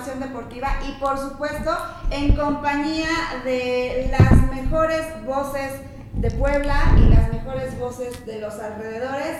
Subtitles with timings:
[0.00, 1.76] deportiva y por supuesto
[2.10, 3.10] en compañía
[3.44, 5.72] de las mejores voces
[6.14, 9.36] de Puebla y las mejores voces de los alrededores.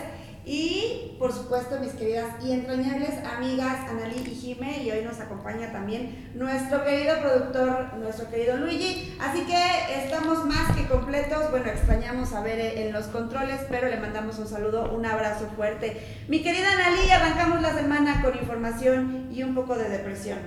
[0.53, 5.71] Y por supuesto, mis queridas y entrañables amigas Analí y Jime, y hoy nos acompaña
[5.71, 9.15] también nuestro querido productor, nuestro querido Luigi.
[9.21, 11.53] Así que estamos más que completos.
[11.53, 16.25] Bueno, extrañamos a ver en los controles, pero le mandamos un saludo, un abrazo fuerte.
[16.27, 20.41] Mi querida Analí, arrancamos la semana con información y un poco de depresión.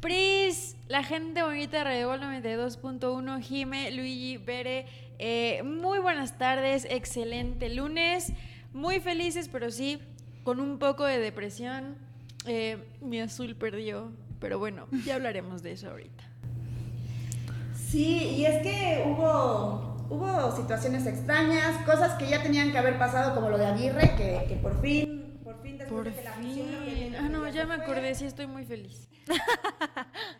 [0.00, 4.84] Pris, la gente bonita de Radio 92.1, Jime, Luigi, Bere,
[5.18, 8.34] eh, muy buenas tardes, excelente lunes.
[8.76, 10.02] Muy felices, pero sí,
[10.44, 11.96] con un poco de depresión.
[12.44, 16.24] Eh, mi azul perdió, pero bueno, ya hablaremos de eso ahorita.
[17.74, 23.34] Sí, y es que hubo, hubo situaciones extrañas, cosas que ya tenían que haber pasado,
[23.34, 27.18] como lo de Aguirre, que, por fin, por fin después de que la.
[27.18, 29.08] Ah, no, ya me acordé, sí estoy muy feliz.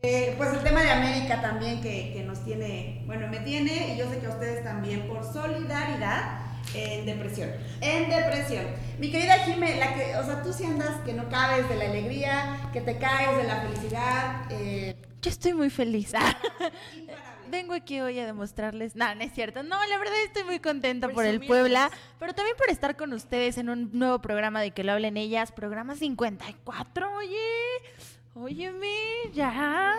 [0.00, 3.98] Eh, pues el tema de América también que, que, nos tiene, bueno, me tiene, y
[3.98, 7.50] yo sé que a ustedes también, por solidaridad, en depresión.
[7.80, 8.66] En depresión.
[8.98, 11.84] Mi querida Jime, la que, o sea, tú sí andas que no cabes de la
[11.86, 14.46] alegría, que te caes de la felicidad.
[14.50, 14.96] Eh.
[15.22, 16.12] Yo estoy muy feliz.
[17.50, 18.94] Vengo aquí hoy a demostrarles.
[18.94, 19.62] No, no es cierto.
[19.62, 23.56] No, la verdad estoy muy contenta por el Puebla, pero también por estar con ustedes
[23.56, 25.50] en un nuevo programa de que lo hablen ellas.
[25.52, 27.38] Programa 54, oye.
[28.34, 28.94] Óyeme,
[29.32, 29.96] ya.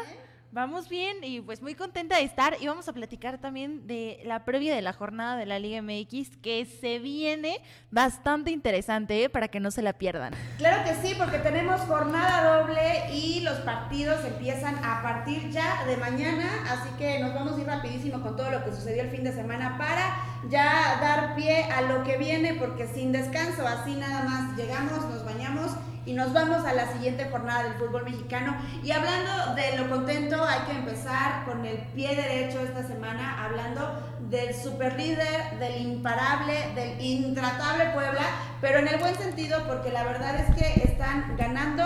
[0.52, 4.46] Vamos bien y pues muy contenta de estar y vamos a platicar también de la
[4.46, 7.62] previa de la jornada de la Liga MX que se viene
[7.92, 9.30] bastante interesante ¿eh?
[9.30, 10.34] para que no se la pierdan.
[10.58, 15.98] Claro que sí, porque tenemos jornada doble y los partidos empiezan a partir ya de
[15.98, 19.24] mañana, así que nos vamos a ir rapidísimo con todo lo que sucedió el fin
[19.24, 20.18] de semana para
[20.50, 25.24] ya dar pie a lo que viene porque sin descanso, así nada más llegamos, nos
[25.24, 25.74] bañamos
[26.10, 28.58] y nos vamos a la siguiente jornada del fútbol mexicano.
[28.84, 34.18] Y hablando de lo contento, hay que empezar con el pie derecho esta semana, hablando
[34.28, 38.24] del superlíder, del imparable, del intratable Puebla,
[38.60, 41.84] pero en el buen sentido, porque la verdad es que están ganando,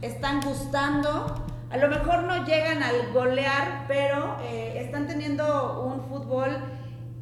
[0.00, 1.46] están gustando.
[1.70, 6.58] A lo mejor no llegan al golear, pero eh, están teniendo un fútbol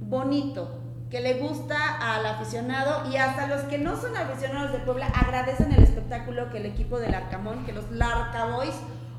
[0.00, 0.79] bonito,
[1.10, 1.76] que le gusta
[2.14, 6.58] al aficionado y hasta los que no son aficionados de Puebla agradecen el espectáculo que
[6.58, 8.74] el equipo del Arcamón, que los Larcaboys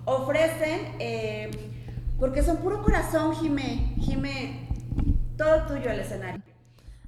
[0.05, 1.51] ofrecen, eh,
[2.17, 3.93] porque son puro corazón, Jime.
[3.99, 4.69] Jime,
[5.37, 6.41] todo tuyo el escenario.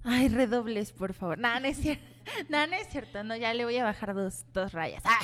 [0.04, 1.38] Ay, redobles, por favor.
[1.38, 2.13] Nada, no es cierto.
[2.50, 3.24] No, no es cierto.
[3.24, 5.04] No, ya le voy a bajar dos, dos rayas.
[5.06, 5.20] Ah,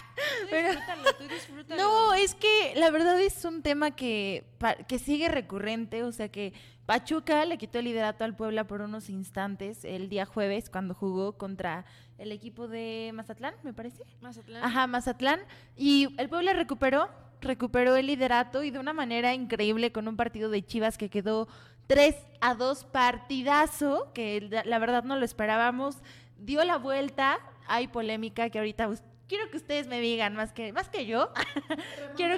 [1.76, 4.46] no, es que la verdad es un tema que,
[4.88, 6.04] que sigue recurrente.
[6.04, 6.54] O sea que
[6.86, 11.38] Pachuca le quitó el liderato al Puebla por unos instantes el día jueves cuando jugó
[11.38, 11.86] contra
[12.18, 14.04] el equipo de Mazatlán, me parece.
[14.22, 14.64] Mazatlán.
[14.64, 15.40] Ajá, Mazatlán.
[15.76, 17.10] Y el Puebla recuperó,
[17.42, 21.48] recuperó el liderato y de una manera increíble con un partido de Chivas que quedó
[21.90, 25.98] 3 a 2 partidazo, que la, verdad no lo esperábamos.
[26.40, 28.90] Dio la vuelta, hay polémica que ahorita
[29.28, 31.32] quiero que ustedes me digan más que más que yo.
[32.16, 32.38] quiero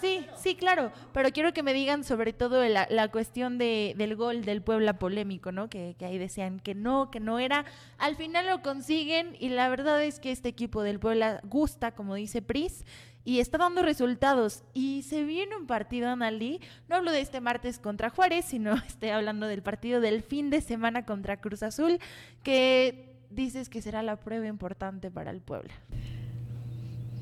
[0.00, 4.16] Sí, sí, claro, pero quiero que me digan sobre todo la, la cuestión de, del
[4.16, 5.68] gol del Puebla polémico, ¿no?
[5.68, 7.64] Que, que, ahí decían que no, que no era.
[7.98, 12.14] Al final lo consiguen y la verdad es que este equipo del Puebla gusta, como
[12.14, 12.84] dice Pris,
[13.24, 14.64] y está dando resultados.
[14.72, 16.60] Y se viene un partido, Analí.
[16.88, 20.60] No hablo de este martes contra Juárez, sino estoy hablando del partido del fin de
[20.60, 21.98] semana contra Cruz Azul,
[22.42, 25.72] que dices que será la prueba importante para el Puebla.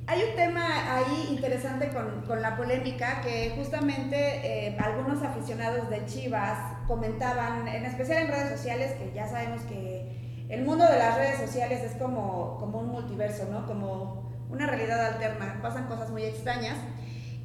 [0.06, 1.90] Hay un tema ahí interesante
[2.26, 8.50] con, la polémica que justamente eh, algunos aficionados de Chivas comentaban, en especial en redes
[8.50, 12.88] sociales, que ya sabemos que el mundo de las redes sociales es como, como un
[12.88, 13.64] multiverso, ¿no?
[13.64, 16.76] Como una realidad alterna, pasan cosas muy extrañas.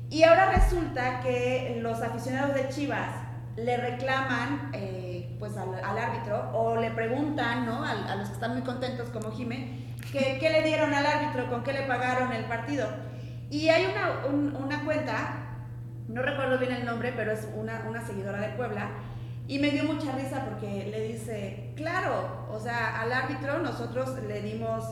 [0.09, 3.26] Y ahora resulta que los aficionados de Chivas
[3.57, 7.83] le reclaman eh, pues al, árbitro o le preguntan ¿no?
[7.83, 11.49] a, a los que están muy contentos como Jime, ¿Qué, le dieron al árbitro?
[11.49, 12.87] ¿Con qué le pagaron el partido?
[13.49, 14.25] Y hay una,
[14.57, 15.59] una cuenta,
[16.07, 18.89] no recuerdo bien el nombre, pero es una, una, seguidora de Puebla,
[19.47, 24.41] y me dio mucha risa porque le dice, claro, o sea, al árbitro nosotros le
[24.41, 24.83] dimos,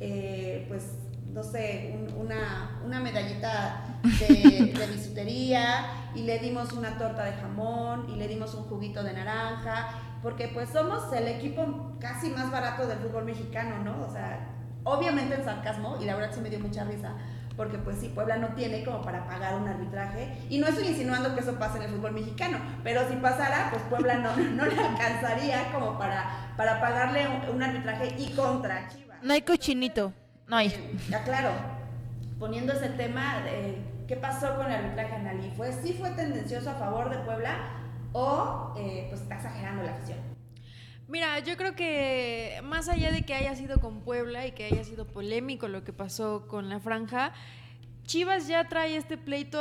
[0.00, 0.98] eh, pues,
[1.32, 8.08] no sé, una, una, medallita de, de bisutería, y le dimos una torta de jamón,
[8.08, 9.88] y le dimos un juguito de naranja,
[10.22, 14.04] porque pues somos el equipo casi más barato del fútbol mexicano, ¿no?
[14.06, 14.48] O sea,
[14.84, 17.14] obviamente en sarcasmo, y la verdad sí me dio mucha risa,
[17.56, 21.34] porque pues sí, Puebla no tiene como para pagar un arbitraje, y no estoy insinuando
[21.34, 24.78] que eso pase en el fútbol mexicano, pero si pasara, pues Puebla no, no le
[24.78, 29.18] alcanzaría como para, para pagarle un, un arbitraje y contra Chivas.
[29.22, 30.12] No hay cochinito,
[30.46, 30.98] no hay.
[31.08, 31.50] Ya claro,
[32.38, 35.50] poniendo ese tema, de ¿qué pasó con el arbitraje Analí?
[35.56, 37.80] ¿Fue, ¿Sí fue tendencioso a favor de Puebla
[38.12, 40.18] o eh, pues está exagerando la afición?
[41.06, 44.84] Mira, yo creo que más allá de que haya sido con Puebla y que haya
[44.84, 47.32] sido polémico lo que pasó con la franja,
[48.04, 49.58] Chivas ya trae este pleito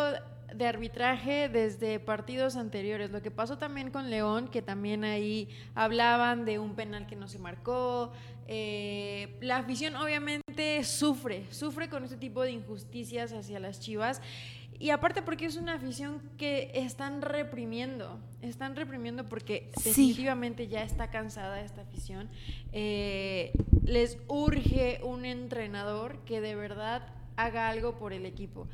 [0.54, 3.12] de arbitraje desde partidos anteriores.
[3.12, 7.28] Lo que pasó también con León, que también ahí hablaban de un penal que no
[7.28, 8.12] se marcó.
[8.48, 14.22] Eh, la afición obviamente sufre, sufre con este tipo de injusticias hacia las Chivas.
[14.80, 19.90] Y aparte porque es una afición que están reprimiendo, están reprimiendo porque Sí.
[19.90, 22.30] definitivamente ya está cansada esta afición.
[22.74, 23.54] Eh,
[23.86, 27.08] les urge un entrenador que de verdad
[27.38, 28.68] haga algo por el equipo.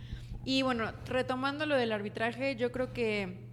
[0.45, 3.48] Y bueno, retomando lo del arbitraje, yo creo que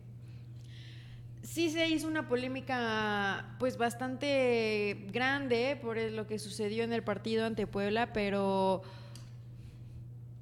[1.47, 7.47] sí se hizo una polémica pues bastante grande por lo que sucedió en el partido
[7.47, 8.83] ante Puebla, pero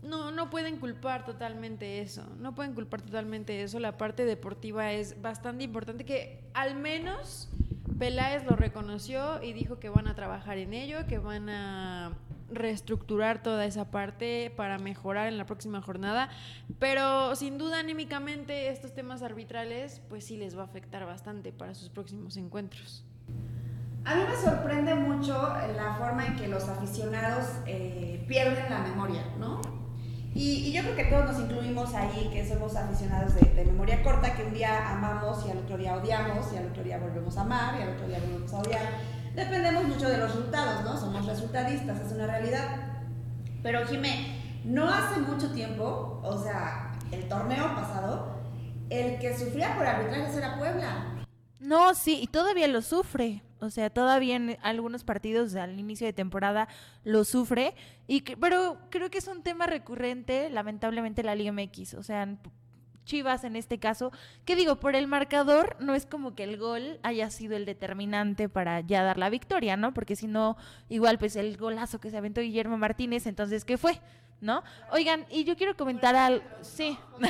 [0.02, 5.20] no, no pueden culpar totalmente eso, no pueden culpar totalmente eso, la parte deportiva es
[5.20, 7.50] bastante importante que al menos
[7.98, 12.12] Peláez lo reconoció y dijo que van a trabajar en ello, que van a
[12.50, 16.29] reestructurar toda esa parte para mejorar en la próxima jornada,
[16.79, 21.75] pero sin duda anímicamente estos temas arbitrales pues sí les va a afectar bastante para
[21.75, 23.05] sus próximos encuentros.
[24.05, 29.23] A mí me sorprende mucho la forma en que los aficionados eh, pierden la memoria,
[29.38, 29.62] ¿no?
[30.35, 34.02] Y, y yo creo que todos nos incluimos ahí, que somos aficionados de, de memoria
[34.02, 37.38] corta, que un día amamos y al otro día odiamos, y al otro día volvemos
[37.38, 38.82] a amar, y al otro día volvemos a odiar.
[39.34, 40.98] Dependemos mucho de los resultados, ¿no?
[40.98, 42.69] Somos resultadistas, es una realidad.
[43.62, 48.38] Pero Jimé, no hace mucho tiempo, o sea, el torneo pasado,
[48.90, 51.26] el que sufría por arbitrajes era Puebla.
[51.58, 53.42] No, sí, y todavía lo sufre.
[53.60, 56.69] O sea, todavía en algunos partidos al inicio de temporada
[57.02, 57.75] lo sufre.
[58.06, 61.94] Y que- pero creo que es un tema recurrente, lamentablemente, en la Liga MX.
[61.94, 62.28] O sea,
[63.04, 64.12] Chivas en este caso,
[64.44, 68.48] que digo, por el marcador no es como que el gol haya sido el determinante
[68.48, 69.94] para ya dar la victoria, ¿no?
[69.94, 70.56] Porque si no,
[70.88, 74.00] igual pues el golazo que se aventó Guillermo Martínez, entonces, ¿qué fue?
[74.40, 74.62] ¿No?
[74.90, 76.98] Oigan, y yo quiero comentar algo, sí.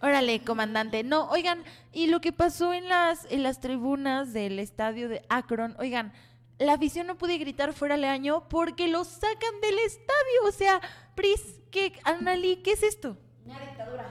[0.00, 1.02] Órale, comandante.
[1.02, 5.74] No, oigan, y lo que pasó en las, en las tribunas del estadio de Akron,
[5.78, 6.12] oigan,
[6.58, 10.42] la afición no puede gritar fuera año porque lo sacan del estadio.
[10.46, 10.80] O sea,
[11.14, 13.16] Pris, ¿qué, Annali, qué es esto?
[13.44, 14.06] Una dictadura.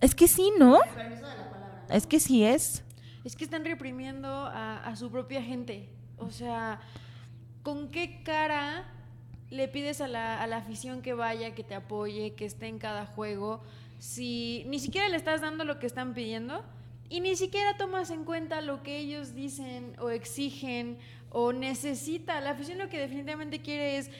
[0.00, 0.78] Es que sí, ¿no?
[0.94, 1.86] Permiso de la palabra.
[1.90, 2.84] Es que sí es.
[3.24, 5.88] Es que están reprimiendo a, a su propia gente.
[6.16, 6.80] O sea,
[7.62, 8.92] ¿con qué cara
[9.50, 12.78] le pides a la, a la afición que vaya, que te apoye, que esté en
[12.78, 13.62] cada juego,
[13.98, 16.64] si ni siquiera le estás dando lo que están pidiendo
[17.08, 20.98] y ni siquiera tomas en cuenta lo que ellos dicen o exigen
[21.30, 22.40] o necesita?
[22.40, 24.10] La afición lo que definitivamente quiere es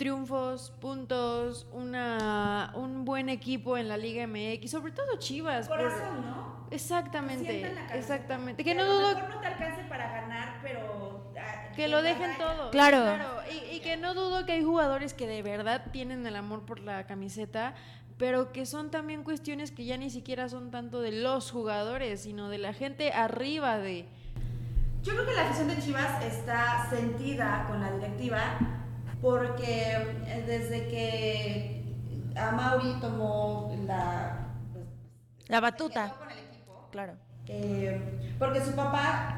[0.00, 5.68] triunfos, puntos, una, un buen equipo en la Liga MX, sobre todo Chivas.
[5.68, 6.66] por- Corazón, ¿no?
[6.70, 8.64] Exactamente, exactamente.
[8.64, 11.30] Que a no lo dudo mejor no te alcance para ganar, pero...
[11.38, 12.70] ah, que lo dejen todo.
[12.70, 13.18] Claro.
[13.52, 16.80] Y, y que no dudo que hay jugadores que de verdad tienen el amor por
[16.80, 17.74] la camiseta,
[18.16, 22.48] pero que son también cuestiones que ya ni siquiera son tanto de los jugadores, sino
[22.48, 24.06] de la gente arriba de...
[25.02, 28.79] Yo creo que la afición de Chivas está sentida con la directiva
[29.20, 29.92] porque
[30.26, 31.84] eh, desde que
[32.36, 34.46] Amauri tomó la...
[34.72, 34.84] pues,
[35.48, 36.06] La batuta.
[36.06, 37.12] quedó con el equipo, Claro.
[37.46, 39.36] Eh, porque su papá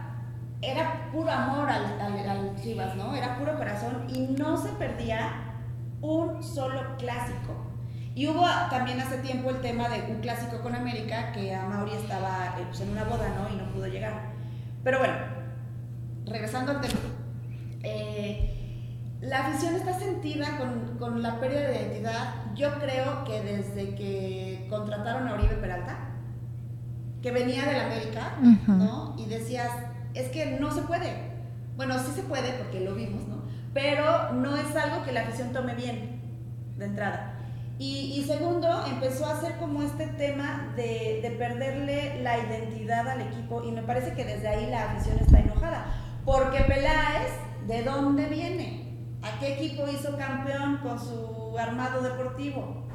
[0.61, 3.15] era puro amor al, al- al Chivas, ¿no?
[3.17, 5.33] Era puro corazón y no se perdía
[6.01, 7.55] un solo clásico.
[8.15, 11.93] Y hubo también hace tiempo el tema de un clásico con América que a Mauri
[11.93, 13.49] estaba eh, pues, en una boda, ¿no?
[13.53, 14.13] Y no pudo llegar.
[14.85, 15.15] Pero bueno,
[16.27, 17.01] regresando al tema.
[17.83, 18.62] eh,
[19.23, 22.35] la afición está sentida con, con la pérdida de identidad.
[22.57, 25.97] Yo creo que desde que contrataron a Oribe Peralta,
[27.23, 28.73] que venía del América, Ujú.
[28.73, 29.15] ¿no?
[29.17, 29.71] Y decías,
[30.15, 31.31] es que no se puede.
[31.77, 33.43] Bueno, sí se puede porque lo vimos, ¿no?
[33.73, 36.21] Pero no es algo que la afición tome bien
[36.77, 37.35] de entrada.
[37.79, 43.21] Y, y segundo, empezó a hacer como este tema de, de perderle la identidad al
[43.23, 45.87] equipo y me parece que desde ahí la afición está enojada.
[46.25, 47.31] Porque Peláez,
[47.69, 48.82] ¿de dónde viene?
[49.23, 52.89] ¿A qué equipo hizo campeón con su armado deportivo?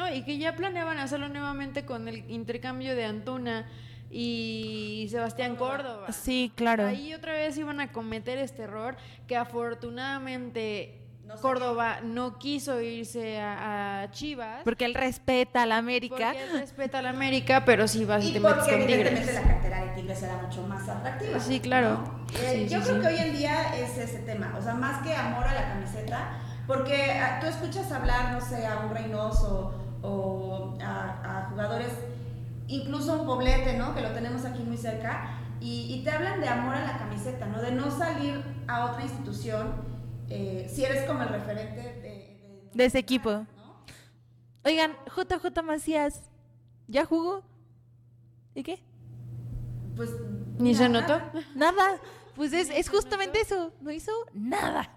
[0.00, 3.66] Oh, y que ya planeaban hacerlo nuevamente con el intercambio de Antuna
[4.10, 6.12] y Sebastián Córdoba.
[6.12, 6.86] Sí, claro.
[6.86, 8.96] Ahí otra vez iban a cometer este error
[9.26, 11.05] que afortunadamente
[11.40, 14.62] Córdoba no quiso irse a, Chivas.
[14.64, 16.32] Porque él respeta a la América.
[16.32, 19.34] Porque él respeta a la América, pero sí vas y, te metes con Tigres.
[19.34, 21.40] la cartera de Tigres era mucho más atractiva.
[21.40, 22.04] Sí, claro.
[22.40, 25.44] Eh, yo creo que hoy en día es ese tema, o sea, más que amor
[25.44, 31.48] a la camiseta, porque ah, tú escuchas hablar, no sé, a un Reynoso o a,
[31.50, 31.92] jugadores,
[32.68, 33.94] incluso un Poblete, ¿no?
[33.94, 37.60] Que lo tenemos aquí muy cerca, y, te hablan de amor a la camiseta, ¿no?
[37.60, 39.72] De no salir a otra institución
[40.28, 43.46] eh, si eres como el referente de, de, ese equipo.
[44.64, 46.30] Oigan, JJ Macías,
[46.88, 47.44] ¿ya jugó?
[48.54, 48.82] ¿Y qué?
[49.94, 50.10] Pues.
[50.58, 51.20] ¿Ni se notó?
[51.54, 52.00] Nada.
[52.34, 53.72] Pues es, es justamente eso.
[53.80, 54.94] No hizo nada.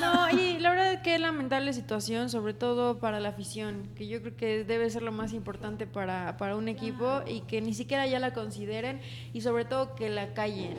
[0.00, 4.20] No, y la verdad es que lamentable situación, sobre todo para la afición, que yo
[4.20, 8.06] creo que debe ser lo más importante para, para un equipo y que ni siquiera
[8.06, 9.00] ya la consideren
[9.32, 10.76] y sobre todo que la callen.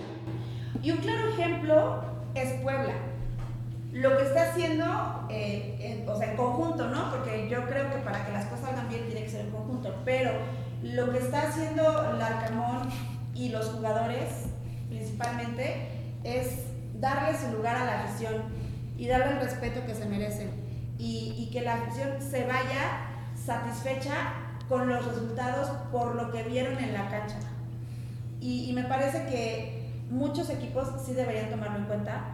[0.81, 2.93] Y un claro ejemplo es Puebla.
[3.91, 7.09] Lo que está haciendo, eh, o sea, en conjunto, ¿no?
[7.11, 9.95] Porque yo creo que para que las cosas salgan bien tiene que ser en conjunto,
[10.05, 10.31] pero
[10.83, 12.89] lo que está haciendo Larcamón
[13.33, 14.29] y los jugadores,
[14.89, 15.87] principalmente,
[16.23, 16.65] es
[16.99, 18.43] darle su lugar a la afición
[18.97, 20.49] y darle el respeto que se merecen
[20.97, 24.33] y, que la afición se vaya satisfecha
[24.67, 27.37] con los resultados por lo que vieron en la cancha.
[28.39, 29.76] Y, me parece que
[30.09, 32.25] muchos equipos sí deberían tomarlo en cuenta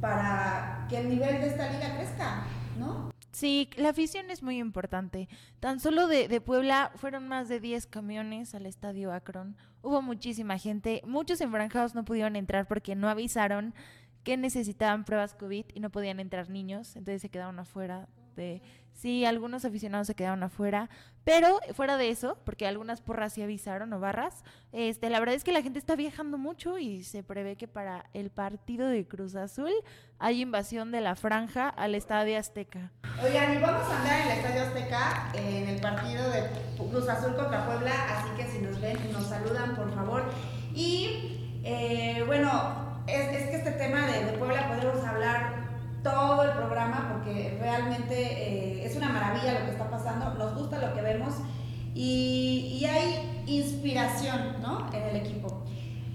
[0.00, 2.44] para que el nivel de esta liga crezca,
[2.78, 3.10] ¿no?
[3.32, 5.28] Sí, la afición es muy importante.
[5.58, 9.56] Tan solo de, Puebla fueron más de 10 camiones al estadio Akron.
[9.82, 11.02] Hubo muchísima gente.
[11.04, 13.74] Muchos enfranjados no pudieron entrar porque no avisaron
[14.22, 18.62] que necesitaban pruebas COVID y no podían entrar niños, entonces se quedaron afuera de...
[18.92, 20.88] Sí, algunos aficionados se quedaron afuera,
[21.24, 25.42] pero fuera de eso, porque algunas porras sí avisaron o barras, este, la verdad es
[25.42, 29.34] que la gente está viajando mucho y se prevé que para el partido de Cruz
[29.34, 29.72] Azul
[30.20, 32.92] hay invasión de la franja al Estadio Azteca.
[33.22, 36.42] Oigan, y vamos a andar en el Estadio Azteca en el partido de
[36.76, 40.22] Cruz Azul contra Puebla, así que si nos ven, nos saludan, por favor.
[40.72, 45.63] Y eh, bueno, es, que este tema de, Puebla podemos hablar
[46.04, 50.78] todo el programa porque realmente eh, es una maravilla lo que está pasando, nos gusta
[50.78, 51.34] lo que vemos
[51.94, 54.88] y, y, hay inspiración ¿no?
[54.92, 55.64] en el equipo.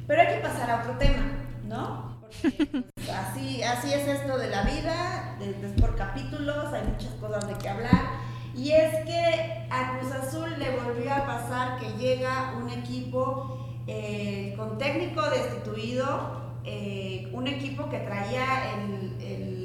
[0.07, 1.23] Pero hay que pasar a otro tema,
[1.63, 2.19] ¿no?
[2.41, 7.47] Porque pues, así, así es esto de la vida, es por capítulos, hay muchas cosas
[7.47, 8.29] de qué hablar.
[8.55, 14.53] Y es que a Cruz Azul le volvió a pasar que llega un equipo eh,
[14.57, 19.58] con técnico destituido, eh, un equipo que traía el,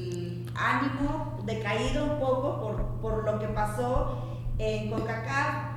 [0.55, 5.75] ánimo decaído un poco por, lo que pasó en CONCACAF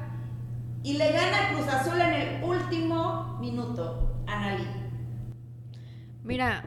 [0.84, 4.68] y le gana Cruz Azul en el último minuto, Analí.
[6.24, 6.64] Mira,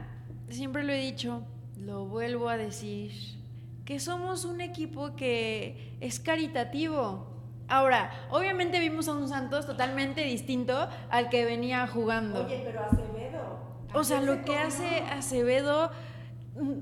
[0.49, 1.43] siempre lo he dicho,
[1.77, 3.11] lo vuelvo a decir,
[3.85, 7.27] que somos un equipo que es caritativo.
[7.67, 12.45] Ahora, obviamente vimos a un Santos totalmente distinto al que venía jugando.
[12.45, 13.59] Oye, pero Acevedo.
[13.93, 15.91] O sea, lo que hace Acevedo,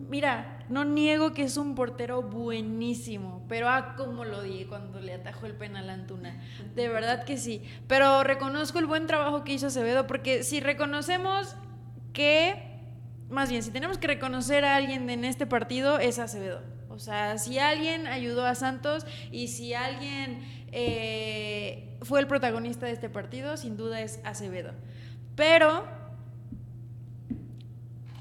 [0.10, 5.14] mira, no niego que es un portero buenísimo, pero ah, como lo di cuando le
[5.14, 6.42] atajó el penal a Antuna.
[6.76, 7.64] De verdad que sí.
[7.88, 11.56] Pero reconozco el buen trabajo que hizo Acevedo, porque si reconocemos
[12.14, 12.82] que,
[13.30, 16.62] más bien, si tenemos que reconocer a alguien en este partido, es Acevedo.
[16.90, 22.92] O sea, si alguien ayudó a Santos y si alguien eh, fue el protagonista de
[22.92, 24.74] este partido, sin duda es Acevedo.
[25.36, 25.99] Pero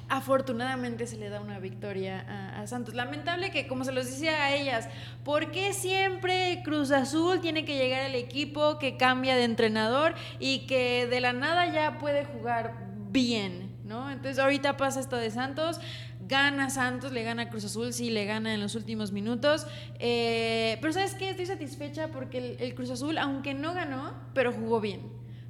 [0.09, 2.95] afortunadamente se le da una victoria a, Santos.
[2.95, 4.89] Lamentable que, como se los decía a ellas,
[5.25, 10.67] ¿por qué siempre Cruz Azul tiene que llegar al equipo que cambia de entrenador y
[10.67, 12.75] que de la nada ya puede jugar
[13.11, 13.69] bien?
[13.85, 14.11] ¿no?
[14.11, 15.81] Entonces ahorita pasa esto de Santos.
[16.29, 19.67] Gana Santos, le gana Cruz Azul, sí, le gana en los últimos minutos.
[19.99, 21.31] Eh, pero ¿sabes qué?
[21.31, 25.01] Estoy satisfecha porque el Cruz Azul, aunque no ganó, pero jugó bien.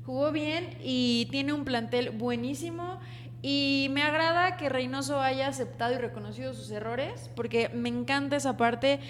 [0.06, 3.00] Jugó bien y tiene un plantel buenísimo.
[3.40, 8.56] Y me agrada que Reynoso haya aceptado y reconocido sus errores, porque me encanta esa
[8.56, 9.00] parte,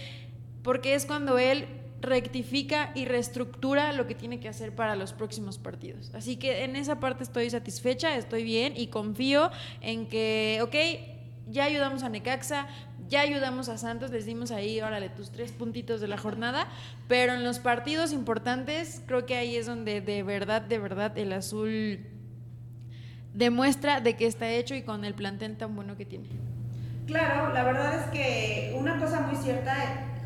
[0.62, 1.66] porque es cuando él
[2.00, 6.12] rectifica y reestructura lo que tiene que hacer para los próximos partidos.
[6.14, 10.74] Así que en esa parte estoy satisfecha, estoy bien y confío en que, ok,
[11.50, 12.68] ya ayudamos a Necaxa,
[13.08, 16.68] ya ayudamos a Santos, les dimos ahí, órale, tus tres puntitos de la jornada,
[17.08, 21.32] pero en los partidos importantes creo que ahí es donde de verdad, de verdad el
[21.32, 22.06] azul
[23.38, 26.26] demuestra de que está hecho y con el plantel tan bueno que tiene.
[27.06, 29.74] Claro, la verdad es que una cosa muy cierta,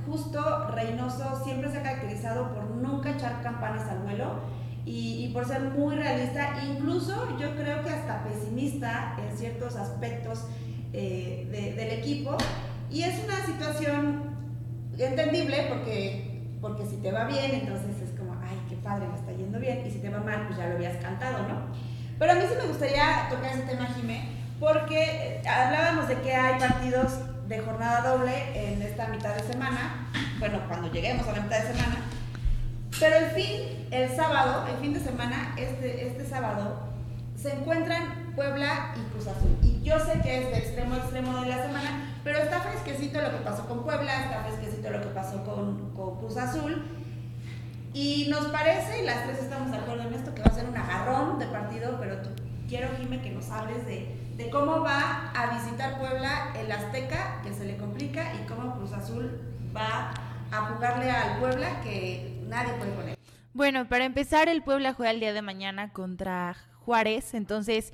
[0.07, 4.41] justo Reynoso siempre se ha caracterizado por nunca echar campanas al vuelo
[4.85, 10.47] y, por ser muy realista, incluso yo creo que hasta pesimista en ciertos aspectos
[10.93, 12.37] eh, del equipo.
[12.91, 14.23] Y es una situación
[14.99, 19.31] entendible porque, porque si te va bien, entonces es como, ay, qué padre, me está
[19.33, 19.87] yendo bien.
[19.87, 21.92] Y si te va mal, pues ya lo habías cantado, ¿no?
[22.23, 24.29] Pero a mí sí me gustaría tocar ese tema, Jimé,
[24.61, 27.15] porque hablábamos de que hay partidos
[27.49, 31.75] de jornada doble en esta mitad de semana, bueno, cuando lleguemos a la mitad de
[31.75, 31.97] semana,
[33.01, 36.93] pero el fin, el sábado, el fin de semana, este, este sábado,
[37.35, 39.59] se encuentran Puebla y Cruz Azul.
[39.61, 43.21] Y yo sé que es de extremo a extremo de la semana, pero está fresquecito
[43.21, 46.85] lo que pasó con Puebla, está fresquecito lo que pasó con, con Cruz Azul.
[47.95, 50.67] Y nos parece, y las tres estamos de acuerdo en esto, que va a ser
[50.67, 52.31] un agarrón de partido, pero tú,
[52.69, 57.53] quiero, Jimé, que nos hables de, de cómo va a visitar Puebla el Azteca, que
[57.53, 59.41] se le complica, y cómo Cruz Azul
[59.77, 60.15] va
[60.51, 63.19] a jugarle al Puebla, que nadie puede él.
[63.53, 67.93] Bueno, para empezar, el Puebla juega el día de mañana contra Juárez, entonces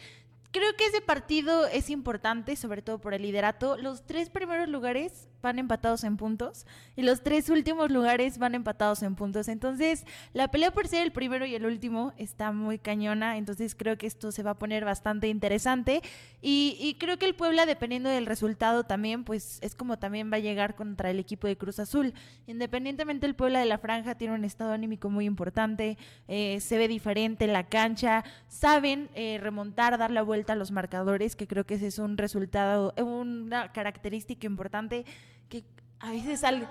[0.52, 3.76] creo que ese partido es importante, sobre todo por el liderato.
[3.76, 6.66] Los tres primeros lugares van empatados en puntos
[6.96, 9.48] y los tres últimos lugares van empatados en puntos.
[9.48, 13.96] Entonces, la pelea por ser el primero y el último está muy cañona, entonces creo
[13.96, 16.02] que esto se va a poner bastante interesante
[16.40, 20.40] y, creo que el Puebla, dependiendo del resultado también, pues es como también va a
[20.40, 22.14] llegar contra el equipo de Cruz Azul.
[22.46, 26.88] Independientemente el Puebla de la Franja tiene un estado anímico muy importante, eh, se ve
[26.88, 31.64] diferente en la cancha, saben eh, remontar, dar la vuelta a los marcadores, que creo
[31.64, 35.04] que ese es un resultado, una característica importante
[35.48, 35.64] que
[36.00, 36.68] a veces al,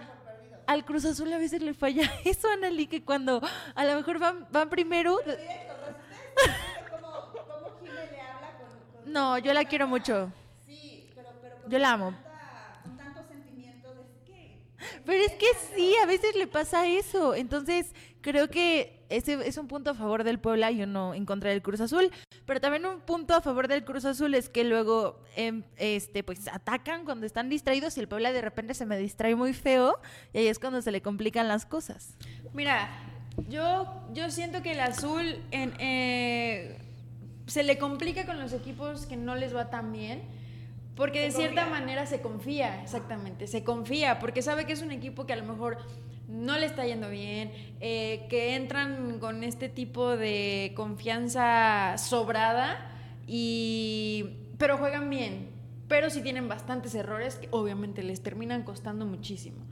[0.65, 3.41] al Cruz Azul a veces le falla eso, Analí, que cuando
[3.75, 5.19] a lo mejor van, van primero...
[9.05, 10.31] No, yo la quiero mucho.
[10.65, 11.29] Sí, pero,
[11.67, 12.13] yo la amo.
[12.83, 12.97] Con
[14.25, 14.59] que...
[15.05, 17.33] Pero es que sí, a veces le pasa eso.
[17.33, 21.49] Entonces, creo que ese es un punto a favor del Puebla y uno en contra
[21.49, 22.11] del Cruz Azul.
[22.45, 26.47] Pero también un punto a favor del Cruz Azul es que luego em, este, pues
[26.47, 29.99] atacan cuando están distraídos y el Puebla de repente se me distrae muy feo
[30.33, 32.15] y ahí es cuando se le complican las cosas.
[32.53, 32.89] Mira,
[33.49, 36.77] yo, yo siento que el azul en, eh,
[37.47, 40.21] se le complica con los equipos que no les va tan bien.
[40.95, 45.27] Porque de cierta manera se confía, exactamente, se confía, porque sabe que es un equipo
[45.27, 45.77] que a lo mejor
[46.27, 52.91] no le está yendo bien, eh, que entran con este tipo de confianza sobrada,
[53.27, 55.49] y, pero juegan bien,
[55.87, 59.65] pero sí tienen bastantes errores que obviamente les terminan costando muchísimo.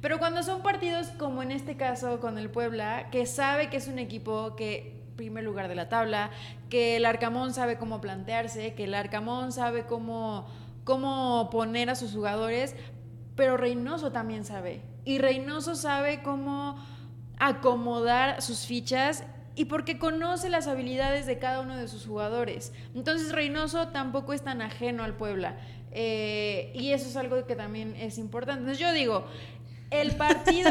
[0.00, 3.88] Pero cuando son partidos como en este caso con el Puebla, que sabe que es
[3.88, 6.30] un equipo que primer lugar de la tabla,
[6.68, 10.46] que el Arcamón sabe cómo plantearse, que el Arcamón sabe cómo,
[10.84, 12.74] cómo poner a sus jugadores,
[13.36, 14.91] pero Reynoso también sabe.
[15.04, 16.76] Y Reynoso sabe cómo
[17.38, 22.72] acomodar sus fichas y porque conoce las habilidades de cada uno de sus jugadores.
[22.94, 25.58] Entonces Reynoso tampoco es tan ajeno al Puebla.
[25.90, 28.60] Eh, y eso es algo que también es importante.
[28.60, 29.26] Entonces yo digo,
[29.90, 30.70] el partido,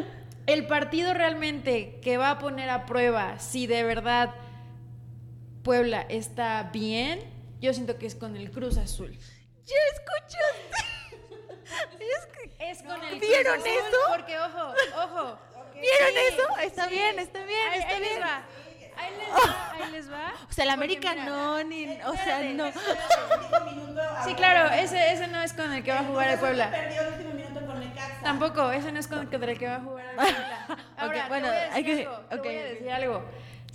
[0.46, 4.34] el partido realmente que va a poner a prueba si de verdad
[5.62, 7.20] Puebla está bien,
[7.60, 9.12] yo siento que es con el Cruz Azul.
[9.66, 10.95] ¿Ya escuchaste?
[12.58, 13.96] Es, con el ¿Vieron eso?
[14.08, 15.38] Porque, ojo, ojo.
[15.74, 16.58] ¿Vieron eso?
[16.62, 18.14] Está bien, está bien, ahí, está ahí bien.
[18.14, 18.42] Les va.
[18.98, 20.32] Ahí les va, ahí les va.
[20.48, 21.98] O sea, el América no, ni.
[22.02, 22.72] O sea, no.
[24.24, 26.70] Sí, claro, ese, ese no es con el que va a jugar el Puebla.
[26.70, 28.22] Perdió el último minuto con Necaxa.
[28.22, 30.66] Tampoco, ese no es con el que va a jugar el Puebla.
[30.96, 32.66] Ahora, bueno, te voy a hay que- algo, te ok, voy a ok.
[32.68, 33.24] decir algo.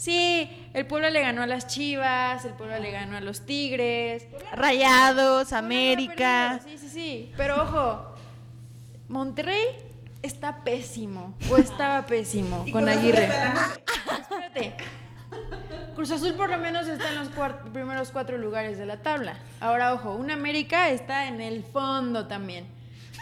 [0.01, 4.25] Sí, el Puebla le ganó a las Chivas, el Puebla le ganó a los Tigres.
[4.51, 6.59] Rayados, América.
[6.65, 7.31] Sí, sí, sí.
[7.37, 8.15] Pero ojo,
[9.09, 9.63] Monterrey
[10.23, 11.35] está pésimo.
[11.51, 13.25] O estaba pésimo con Aguirre.
[13.25, 14.73] Espérate.
[15.93, 17.29] Cruz Azul por lo menos está en los
[17.71, 19.37] primeros cuatro lugares de la tabla.
[19.59, 22.65] Ahora, ojo, un América está en el fondo también.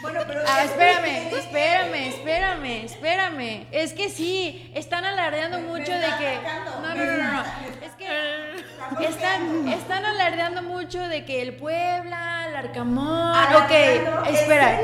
[0.02, 0.40] Bueno, pero.
[0.46, 3.66] Ah, espérame, espérame, espérame, espérame.
[3.70, 6.40] Es que sí, están alardeando mucho de que.
[6.82, 7.44] No, no, no, no.
[7.82, 13.34] Es que están, están alardeando mucho de que el Puebla, el Arcamón.
[13.36, 14.78] Alardeando, Ok, ¿en espera.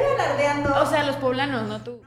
[0.81, 2.03] O sea, los poblanos, no tú.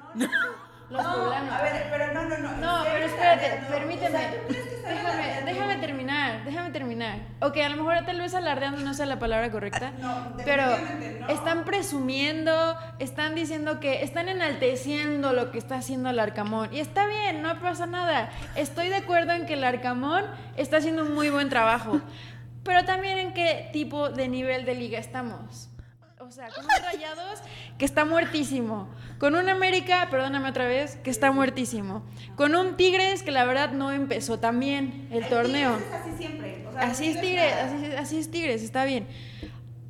[0.89, 1.54] Los no, poblanos.
[1.54, 2.52] A ver, pero no, no, no.
[2.54, 4.08] ¿en No, pero espérate, permíteme.
[4.08, 7.19] O sea, ¿tú crees que están déjame, terminar, déjame terminar.
[7.41, 9.91] Ok, a lo mejor tal vez alardeando no sea la palabra correcta.
[9.99, 11.28] No, pero no.
[11.28, 16.73] están presumiendo, están diciendo que están enalteciendo lo que está haciendo el Arcamón.
[16.73, 18.30] Y está bien, no pasa nada.
[18.56, 20.23] Estoy de acuerdo en que el Arcamón
[20.56, 22.02] está haciendo un muy buen trabajo.
[22.63, 25.69] Pero también en qué tipo de nivel de liga estamos.
[26.30, 27.39] O sea, con un Rayados
[27.80, 28.88] que está muertísimo.
[29.18, 32.04] Con un América, perdóname otra vez, que está muertísimo.
[32.36, 35.76] Con un Tigres que la verdad no empezó tan bien el torneo.
[35.76, 36.68] Es así siempre.
[36.68, 37.54] o sea, Así es Tigres
[37.98, 39.08] así es Tigres, está bien.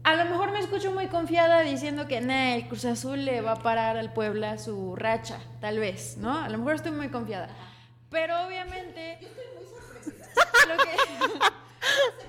[0.06, 3.52] a lo mejor me escucho muy confiada diciendo que nah, el Cruz Azul le va
[3.52, 6.42] a parar al Puebla su racha, tal vez, ¿no?
[6.42, 7.50] A lo mejor estoy muy confiada.
[8.10, 9.18] Pero obviamente.
[9.20, 10.26] Yo estoy muy sorprendida.
[10.70, 12.29] Lo que,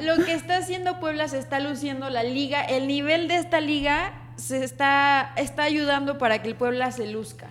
[0.00, 2.62] lo que está haciendo Puebla se está luciendo la liga.
[2.62, 7.50] El nivel de esta liga se está, está ayudando para que el Puebla se luzca.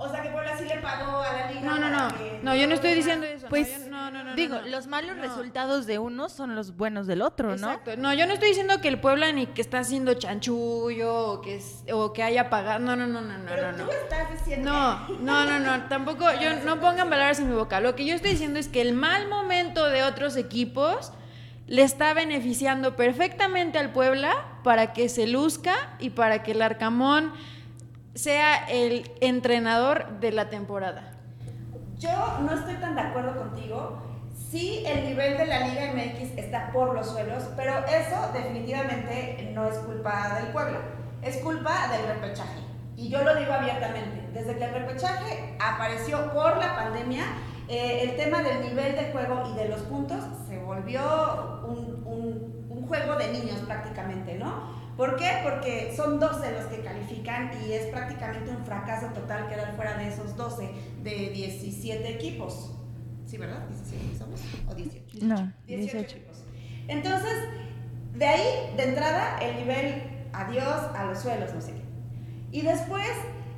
[0.00, 1.60] O sea que Puebla sí le pagó a la liga.
[1.62, 2.16] No, no, no.
[2.16, 3.42] que No, yo no estoy diciendo eso.
[3.46, 4.68] no, Pues, yo- no, no, no, no, Digo, no.
[4.68, 5.22] los malos No.
[5.22, 7.72] resultados de uno son los buenos del otro, ¿no?
[7.72, 7.96] Exacto.
[7.96, 11.56] No, yo no estoy diciendo que el Puebla ni que está haciendo chanchullo o que,
[11.56, 12.78] es- o que haya pagado.
[12.78, 13.78] No, no, no, no, no, Pero no.
[13.78, 13.90] tú no.
[13.90, 14.70] estás diciendo.
[14.70, 17.80] No, no, no, no, tampoco, yo no pongan palabras en mi boca.
[17.80, 21.12] Lo que yo estoy diciendo es que el mal momento de otros equipos
[21.66, 24.32] le está beneficiando perfectamente al Puebla
[24.62, 27.32] para que se luzca y para que el Arcamón
[28.18, 31.12] sea el entrenador de la temporada.
[31.98, 34.02] Yo no estoy tan de acuerdo contigo.
[34.50, 39.68] Sí, el nivel de la Liga MX está por los suelos, pero eso definitivamente no
[39.68, 40.78] es culpa del pueblo,
[41.22, 42.60] es culpa del repechaje.
[42.96, 47.24] Y yo lo digo abiertamente, desde que el repechaje apareció por la pandemia,
[47.68, 51.02] eh, el tema del nivel de juego y de los puntos se volvió
[51.68, 54.78] un, un- un juego de niños prácticamente, ¿no?
[54.98, 55.30] ¿Por qué?
[55.44, 60.08] Porque son 12 los que califican y es prácticamente un fracaso total quedar fuera de
[60.08, 60.68] esos 12
[61.04, 62.72] de 17 equipos.
[63.24, 63.64] ¿Sí, verdad?
[63.68, 64.40] ¿17 somos?
[64.68, 65.18] ¿O 18?
[65.24, 65.36] No,
[65.68, 66.16] 18 18.
[66.16, 66.38] equipos.
[66.88, 67.32] Entonces,
[68.14, 71.82] de ahí, de entrada, el nivel adiós a los suelos, no sé qué.
[72.50, 73.06] Y después,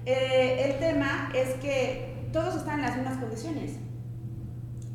[0.04, 3.78] eh, el tema es que todos están en las mismas condiciones.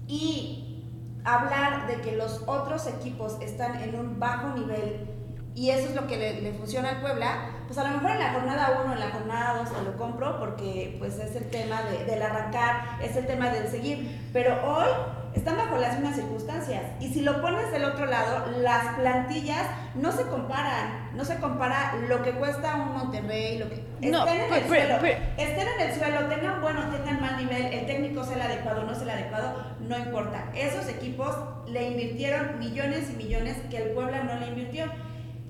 [0.07, 0.83] Y
[1.23, 5.14] hablar de que los otros equipos están en un bajo nivel
[5.55, 8.19] y eso es lo que le, le funciona al Puebla, pues a lo mejor en
[8.19, 11.81] la jornada 1, en la jornada 2 te lo compro porque pues es el tema
[11.83, 14.87] de- del arrancar, es el tema del seguir, pero hoy
[15.33, 19.63] están bajo las mismas circunstancias y si lo pones del otro lado, las plantillas
[19.95, 24.41] no se comparan, no se compara lo que cuesta un Monterrey, lo que No, estén
[24.41, 24.95] en el suelo,
[25.37, 28.93] estén en el suelo, tengan bueno, tengan mal nivel, el técnico sea el adecuado, no
[28.93, 30.51] sea el adecuado, no importa.
[30.53, 31.33] Esos equipos
[31.67, 34.85] le invirtieron millones y millones que el Puebla no le invirtió.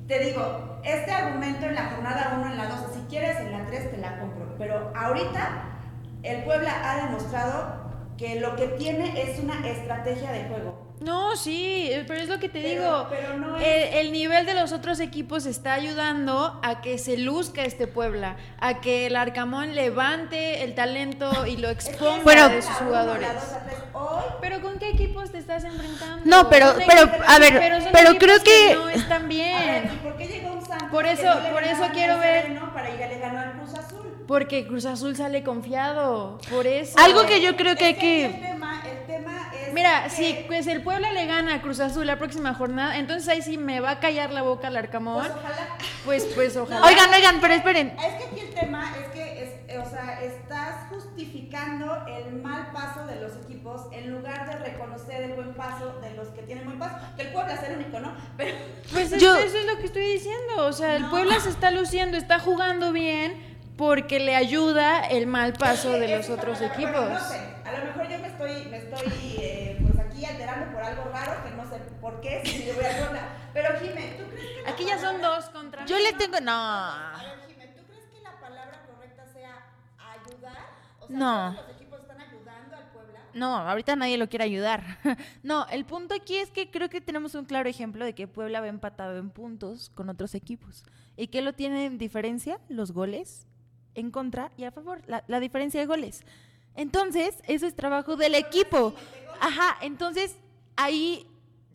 [0.08, 3.66] Te digo, este argumento en la jornada 1, en la 2, si quieres en la
[3.66, 5.64] 3 te la compro, pero ahorita
[6.22, 7.85] el Puebla ha demostrado
[8.18, 10.86] que lo que tiene es una estrategia de juego.
[11.02, 13.08] No, sí, eh, pero es lo que te Pero- digo.
[13.10, 17.18] pero no el, es- el nivel de los otros equipos está ayudando a que se
[17.18, 22.24] luzca este Puebla, a que el Arcamón levante el talento y lo Es que exponga
[22.24, 23.28] Bueno, de sus jugadores.
[23.94, 26.22] hoy Pero ¿con qué equipos te estás enfrentando?
[26.24, 29.92] No, pero- pero, a ver, pero son pero creo que- no están A ver, bien.
[29.94, 32.90] ¿y por qué llegó un Santos Por que eso- no por eso quiero ver- Para
[32.90, 34.15] ir a le ganó al Cruz Azul.
[34.28, 36.98] Porque Cruz Azul sale confiado, por eso.
[36.98, 40.10] Algo que yo creo que hay Es que el tema, el tema es Mira, que-
[40.10, 43.58] si pues el Puebla le gana a Cruz Azul la próxima jornada, entonces ahí sí
[43.58, 45.24] me va a callar la boca el Arcamón.
[45.26, 45.68] pues ojalá.
[46.06, 46.86] Pues, pues ojalá.
[46.88, 47.96] Oigan, oigan, pero esperen.
[48.00, 53.06] Es que aquí el tema es que, es, o sea, estás justificando el mal paso
[53.06, 56.80] de los equipos en lugar de reconocer el buen paso de los que tienen buen
[56.80, 56.96] paso.
[57.16, 58.16] Que el Puebla es el único, ¿no?
[58.38, 58.56] Pero
[58.92, 60.66] Pues es- Yo- eso es lo que estoy diciendo.
[60.66, 61.10] O sea, el No.
[61.12, 66.30] Puebla se está luciendo, está jugando bien porque le ayuda el mal paso de los
[66.30, 66.92] la otros equipos.
[66.94, 70.72] bueno, no sé, a lo mejor yo me estoy, me estoy eh, pues aquí alterando
[70.74, 73.30] por algo raro que no sé por qué, si yo voy a Puebla.
[73.54, 76.04] Pero Jimé, ¿tú crees que la Aquí ya son palabra- dos contra Yo mí.
[76.04, 76.40] les tengo...
[76.42, 76.52] No.
[76.52, 79.66] A ver, Jimé, ¿tú crees que la palabra correcta sea
[79.98, 80.58] ayudar?
[81.02, 81.54] O sea, No.
[81.54, 83.20] ¿todos los equipos están ayudando al Puebla?
[83.34, 84.84] No, ahorita nadie lo quiere ayudar.
[85.44, 88.62] No, el punto aquí es que creo que tenemos un claro ejemplo de que Puebla
[88.62, 90.84] va empatado en puntos con otros equipos.
[91.18, 92.60] ¿Y qué lo tiene en diferencia?
[92.68, 93.48] Los goles
[93.96, 96.24] en contra y a favor, la, la diferencia de goles.
[96.76, 98.94] Entonces, eso es trabajo del equipo.
[99.40, 100.36] Ajá, entonces
[100.76, 101.28] ahí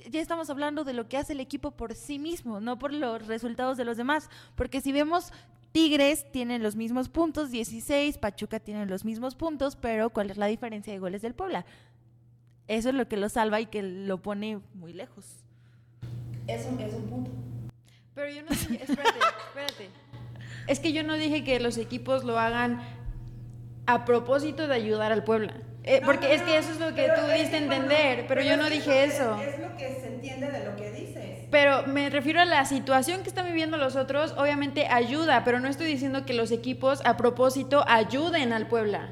[0.09, 3.27] ya estamos hablando de lo que hace el equipo por sí mismo, no por los
[3.27, 4.31] resultados de los demás.
[4.55, 5.33] Porque si vemos,
[5.73, 10.47] Tigres tienen los mismos puntos, 16, Pachuca tiene los mismos puntos, pero ¿cuál es la
[10.47, 11.65] diferencia de goles del Puebla?
[12.69, 15.27] Eso es lo que lo salva y que lo pone muy lejos.
[16.47, 17.31] Es un, es un punto.
[18.15, 20.10] Pero yo no dije, espérate, espérate.
[20.71, 22.81] Es que yo no dije que los equipos lo hagan
[23.87, 25.55] a propósito de ayudar al Puebla.
[25.83, 28.41] Eh, No, porque no, es que eso es lo que tú diste a entender, pero
[28.43, 29.35] yo no dije es- eso.
[29.41, 31.49] Es lo que se entiende de lo que dices.
[31.51, 35.67] Pero me refiero a la situación que están viviendo los otros, obviamente ayuda, pero no
[35.67, 39.09] estoy diciendo que los equipos a propósito ayuden al Puebla.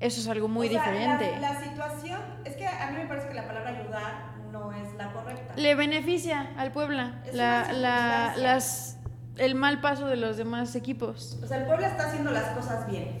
[0.00, 1.30] Eso es algo muy O sea, diferente.
[1.40, 4.92] La, la situación, es que a mí me parece que la palabra ayudar no es
[4.98, 5.54] la correcta.
[5.54, 8.91] Le beneficia al Puebla Es la, la- las,
[9.36, 11.38] el mal paso de los demás equipos.
[11.42, 13.20] O sea, el pueblo está haciendo las cosas bien.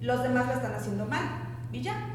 [0.00, 1.24] Los demás lo están haciendo mal.
[1.72, 2.12] Y ya.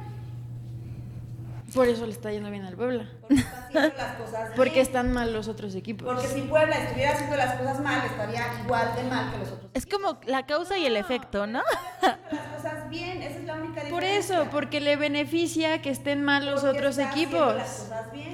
[1.73, 3.09] Por eso le está yendo bien al Puebla.
[3.21, 4.53] Porque está haciendo las cosas bien.
[4.57, 6.05] Porque están mal los otros equipos.
[6.05, 9.71] Porque si Puebla estuviera haciendo las cosas mal, estaría igual de mal que los otros.
[9.73, 11.61] Es como la causa y el efecto, ¿no?
[12.01, 13.91] Haciendo las cosas bien, esa es la única diferencia.
[13.91, 17.55] Por eso, porque le beneficia que estén mal los Porque otros está haciendo equipos.
[17.55, 18.30] las cosas bien.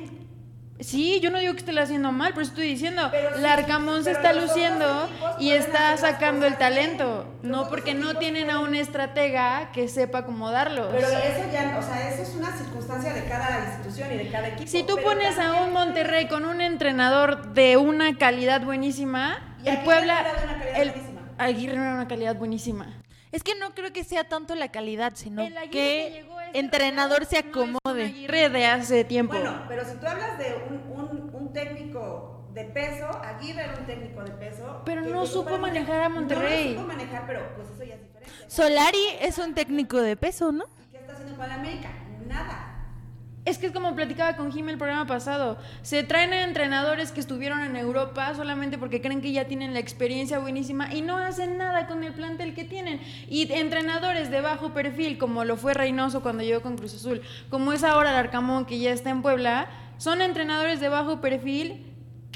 [0.80, 4.12] Sí, yo no digo que esté haciendo mal, pero estoy diciendo, Pero sí, Larcamón se
[4.12, 5.10] está luciendo
[5.40, 7.26] y está sacando el talento.
[7.42, 10.88] No, porque no tienen a un estratega que sepa acomodarlos.
[10.92, 14.50] Pero eso ya, o sea, eso es una circunstancia de cada institución y de cada
[14.50, 14.70] equipo.
[14.70, 19.78] Si tú pones a un Monterrey con un entrenador de una calidad buenísima, Y el
[19.78, 21.22] Aguirre Puebla, era de una calidad el buenísima.
[21.40, 23.04] Aguirre era una calidad buenísima.
[23.32, 27.42] Es que no creo que sea tanto la calidad, sino El que llegó entrenador se
[27.42, 28.06] no acomode.
[28.06, 29.34] Aguirre de hace tiempo.
[29.34, 33.86] Bueno, pero si tú hablas de un, un, un técnico de peso, Aguirre era un
[33.86, 34.82] técnico de peso.
[34.86, 36.74] Pero no supo manejar a Monterrey.
[36.74, 38.34] No supo manejar, pero pues eso ya es diferente.
[38.48, 40.66] Solari es un técnico de peso, ¿no?
[40.66, 41.90] ¿Y qué está haciendo para América?
[42.28, 42.67] Nada.
[43.48, 45.58] Es que es como platicaba con Jim el programa pasado.
[45.82, 49.80] Se traen a entrenadores que estuvieron en Europa solamente porque creen que ya tienen la
[49.80, 53.00] experiencia buenísima y no hacen nada con el plantel que tienen.
[53.30, 57.72] Y entrenadores de bajo perfil, como lo fue Reynoso cuando llegó con Cruz Azul, como
[57.72, 61.87] es ahora Arcamón que ya está en Puebla, son entrenadores de bajo perfil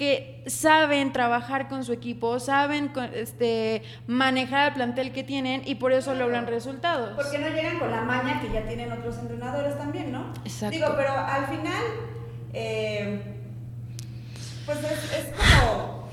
[0.01, 5.93] que saben trabajar con su equipo, saben este, manejar el plantel que tienen y por
[5.93, 7.11] eso logran resultados.
[7.15, 10.33] Porque no llegan con la maña que ya tienen otros entrenadores también, ¿no?
[10.43, 10.75] Exacto.
[10.75, 11.83] Digo, pero al final,
[12.51, 13.21] eh,
[14.65, 16.09] pues es, es como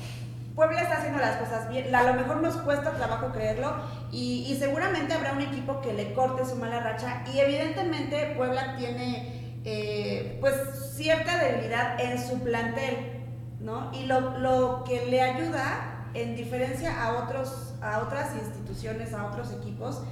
[0.55, 1.95] Puebla está haciendo las cosas bien.
[1.95, 3.75] A lo mejor nos cuesta trabajo creerlo
[4.13, 8.77] y, y seguramente habrá un equipo que le corte su mala racha y evidentemente Puebla
[8.77, 10.55] tiene eh, pues
[10.95, 13.18] cierta debilidad en su plantel,
[13.61, 13.91] ¿no?
[13.93, 19.53] Y lo, lo que le ayuda en diferencia a otros a otras instituciones, a otros
[19.53, 20.03] equipos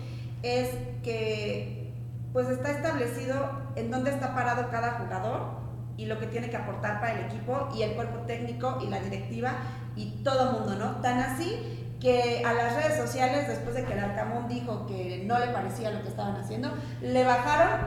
[0.42, 0.70] es
[1.02, 1.92] que
[2.32, 3.35] pues está establecido
[3.76, 5.56] en dónde está parado cada jugador
[5.96, 9.00] y lo que tiene que aportar para el equipo y el cuerpo técnico y la
[9.00, 9.52] directiva
[9.96, 11.00] y todo el mundo, ¿no?
[11.00, 15.38] Tan así que a las redes sociales, después de que el Arcamón dijo que no
[15.38, 17.80] le parecía lo que estaban haciendo, le bajaron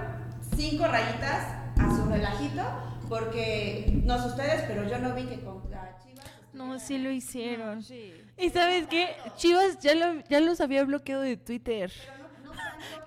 [0.56, 1.46] cinco rayitas
[1.78, 2.64] a su relajito,
[3.10, 6.26] porque no sé ustedes, pero yo no vi que contra Chivas.
[6.54, 7.84] No, sí lo hicieron.
[7.84, 8.14] Sí.
[8.38, 9.16] ¿Y sabes qué?
[9.36, 11.92] Chivas ya, lo- ya los había bloqueado de Twitter.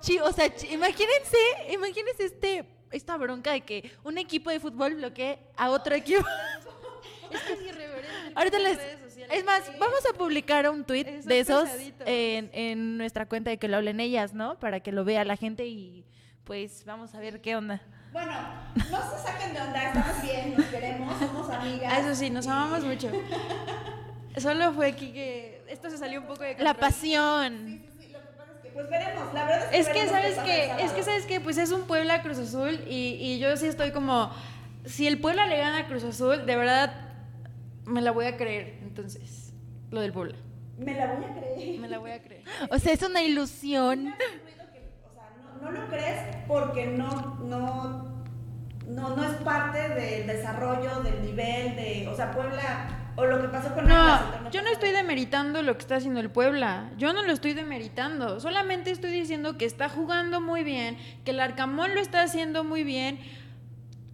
[0.00, 1.36] Chi- o sea, imagínense,
[1.72, 6.24] imagínense este, esta bronca de que un equipo de fútbol bloquee a otro equipo.
[7.32, 8.32] Es que es irreverente.
[8.34, 8.78] Ahorita les...
[9.30, 11.66] Es más, vamos a publicar un tweet de esos
[12.04, 14.58] en, en nuestra cuenta de que lo hablen ellas, ¿no?
[14.58, 16.04] Para que lo vea la gente y
[16.44, 17.80] pues vamos a ver qué onda.
[18.12, 18.32] Bueno,
[18.76, 21.92] no se saquen de onda, estamos bien, nos queremos, somos amigas.
[21.94, 23.10] Ah, Eso sí, nos amamos mucho.
[24.36, 26.76] Solo fue aquí que esto se salió un poco de La control.
[26.76, 27.56] pasión.
[27.66, 30.02] Sí, sí, sí, lo que pasa es que, pues veremos, la verdad es que Es
[30.04, 33.38] que sabes que es que sabes que pues es un Puebla Cruz Azul y, y
[33.38, 34.30] yo sí estoy como
[34.84, 36.94] si el Puebla le gana a Cruz Azul, de verdad
[37.84, 38.78] me la voy a creer.
[38.82, 39.52] Entonces,
[39.90, 40.36] lo del Puebla.
[40.78, 41.78] Me la voy a creer.
[41.80, 42.42] Me la voy a creer.
[42.70, 44.04] O sea, es una ilusión.
[44.04, 45.28] Me hace ruido que, o sea,
[45.62, 48.24] no, lo crees porque no, no,
[48.88, 53.48] no, no es parte del desarrollo, del nivel, de, o sea, Puebla, o lo que
[53.48, 56.90] pasó con No, yo no estoy demeritando lo que está haciendo el Puebla.
[56.96, 58.40] Yo no lo estoy demeritando.
[58.40, 62.84] Solamente estoy diciendo que está jugando muy bien, que el Arcamón lo está haciendo muy
[62.84, 63.18] bien,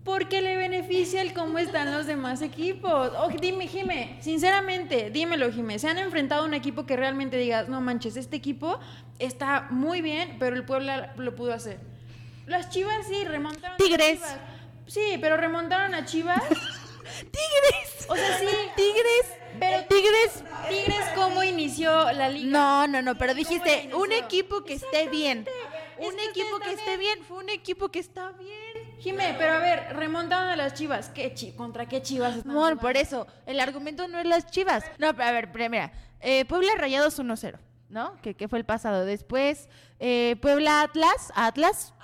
[0.09, 3.12] porque le beneficia el cómo están los demás equipos.
[3.18, 5.79] O dime, Jime, sinceramente, dímelo, Jime.
[5.79, 8.81] ¿Se han enfrentado a un equipo que realmente digas, no manches, este equipo
[9.18, 11.79] está muy bien, pero el Puebla lo pudo hacer?
[12.47, 13.75] Las Chivas sí, remontaron.
[13.75, 14.14] a Tigres.
[14.21, 14.38] Chivas.
[14.87, 16.42] Sí, pero remontaron a Chivas.
[17.18, 18.07] ¡Tigres!
[18.09, 18.47] O sea, sí.
[18.77, 19.38] ¡Tigres!
[19.61, 20.42] Pero ¡Tigres!
[20.71, 22.49] Tigres, ¿cómo inició la liga?
[22.51, 25.47] No, no, no, pero ¿Cómo dijiste un equipo que esté bien.
[25.99, 28.67] Un equipo que esté bien, fue un equipo que está bien.
[29.01, 31.11] Jimé, pero a ver, remontaron a las Chivas.
[31.11, 34.85] ¿Qué chi ¿Contra qué Chivas están Amor, por eso, el argumento no es las chivas.
[34.99, 37.59] No, pero a ver, pero mira, eh, Puebla Rayados 1-0,
[37.89, 38.21] ¿no?
[38.23, 39.05] Que, que fue el pasado.
[39.05, 39.69] Después,
[40.01, 41.95] eh, Puebla Atlas, Atlas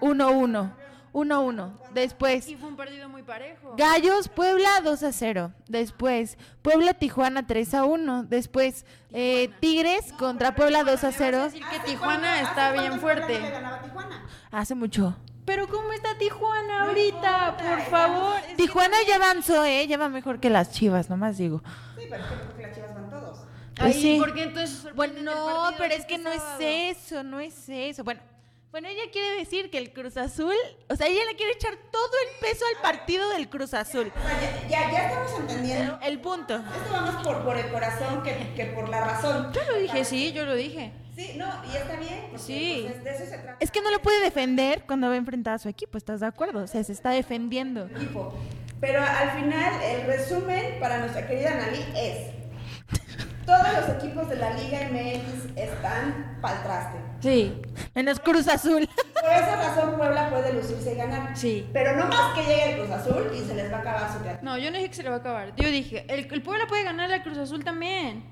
[0.00, 0.72] 1-1,
[1.12, 1.72] 1-1.
[1.92, 3.74] Después, Y fue un partido muy parejo.
[3.76, 5.52] Gallos Puebla 2-0.
[5.68, 8.26] Después, Puebla Tijuana 3-1.
[8.26, 11.44] Después, eh, Tigres contra Puebla 2-0.
[11.44, 13.40] decir que ¿Hace Tijuana está bien fuerte.
[14.50, 15.16] Hace mucho.
[15.44, 17.16] Pero ¿cómo está Tijuana No ahorita?
[17.16, 18.36] importa, por favor.
[18.38, 19.86] Es que- Tijuana ya avanzó, ¿eh?
[19.86, 21.62] Ya va mejor que las chivas, nomás digo.
[21.96, 23.38] Sí, pero es que creo que las chivas van todos.
[23.76, 24.16] Pues Ay, sí.
[24.18, 28.04] ¿por qué entonces Bueno, no, pero es que no es eso, no es eso.
[28.04, 28.20] Bueno,
[28.70, 30.54] Bueno, ella quiere decir que el Cruz Azul,
[30.88, 34.10] o sea, ella le quiere echar todo el peso al partido del Cruz Azul.
[34.68, 35.96] Ya, ya, ya estamos entendiendo.
[36.02, 36.56] El punto.
[36.56, 39.52] Esto va más por, por el corazón que, que por la razón.
[39.52, 40.92] Yo lo dije, sí, yo lo dije.
[41.16, 42.20] Sí, no, y está bien.
[42.30, 42.86] porque, Sí.
[42.88, 43.56] pues, de eso se trata.
[43.60, 46.26] Es que no lo puede defender cuando va a enfrentar a su equipo, ¿estás de
[46.26, 46.62] acuerdo?
[46.62, 47.86] O sea, se está defendiendo.
[47.86, 48.34] equipo.
[48.80, 52.34] Pero al final, el resumen para nuestra querida Analí es:
[53.46, 56.98] todos los equipos de la Liga MX están pa'l traste.
[57.20, 57.62] Sí,
[57.94, 58.88] Menos Cruz Azul.
[59.14, 61.36] Por esa razón, Puebla puede lucirse y ganar.
[61.36, 61.66] sí.
[61.72, 64.18] Pero no más que llegue el Cruz Azul y se les va a acabar su
[64.18, 64.40] teatro.
[64.42, 65.54] No, yo no dije que se le va a acabar.
[65.56, 68.24] Yo dije, el, el Puebla puede ganar al Cruz Azul también.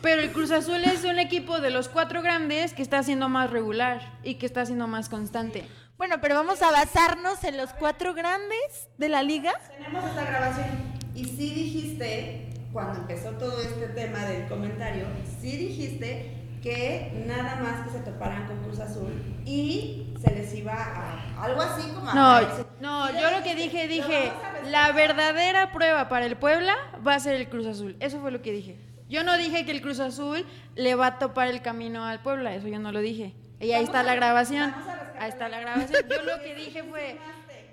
[0.00, 3.50] Pero el Cruz Azul es un equipo de los cuatro grandes que está siendo más
[3.50, 5.66] regular y que está siendo más constante.
[5.96, 9.52] Bueno, pero vamos a basarnos en los cuatro grandes de la liga.
[9.76, 10.68] Tenemos esta grabación
[11.14, 15.06] y sí dijiste, cuando empezó todo este tema del comentario,
[15.40, 19.12] sí dijiste que nada más que se toparan con Cruz Azul
[19.44, 22.40] y se les iba a algo así como a No,
[22.80, 24.32] no, yo lo que dije, dije,
[24.66, 26.76] la verdadera prueba para el Puebla
[27.06, 27.96] va a ser el Cruz Azul.
[28.00, 28.87] Eso fue lo que dije.
[29.08, 30.44] Yo no dije que el Cruz Azul
[30.74, 33.34] le va a topar el camino al Puebla, eso yo no lo dije.
[33.60, 34.74] Y ahí Vamos está a- la grabación.
[35.18, 36.02] Ahí está la grabación.
[36.08, 37.18] Yo lo que dije fue,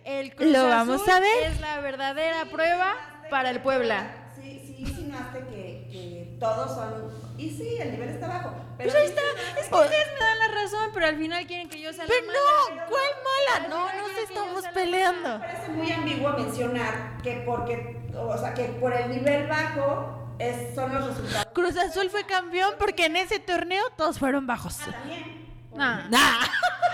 [0.03, 1.51] el Cruz Lo Azul vamos a ver.
[1.51, 2.93] es la verdadera prueba
[3.29, 4.07] para el Puebla.
[4.35, 7.11] Sí, sí insinuaste que, que todos son...
[7.37, 8.51] Y sí, el nivel está bajo.
[8.77, 9.21] Pero Pues ahí está.
[9.59, 12.09] Es que ustedes me dan la razón, pero al final quieren que yo sea la
[12.13, 12.39] Pero mala.
[12.83, 13.67] no, ¿cuál mala?
[13.67, 15.39] No, no se estamos peleando.
[15.39, 20.75] Me parece muy ambiguo mencionar que porque, o sea, que por el nivel bajo es,
[20.75, 21.47] son los resultados.
[21.53, 24.77] Cruz Azul fue campeón porque en ese torneo todos fueron bajos.
[24.77, 25.45] También.
[25.73, 26.07] Nah.
[26.09, 26.39] Nah.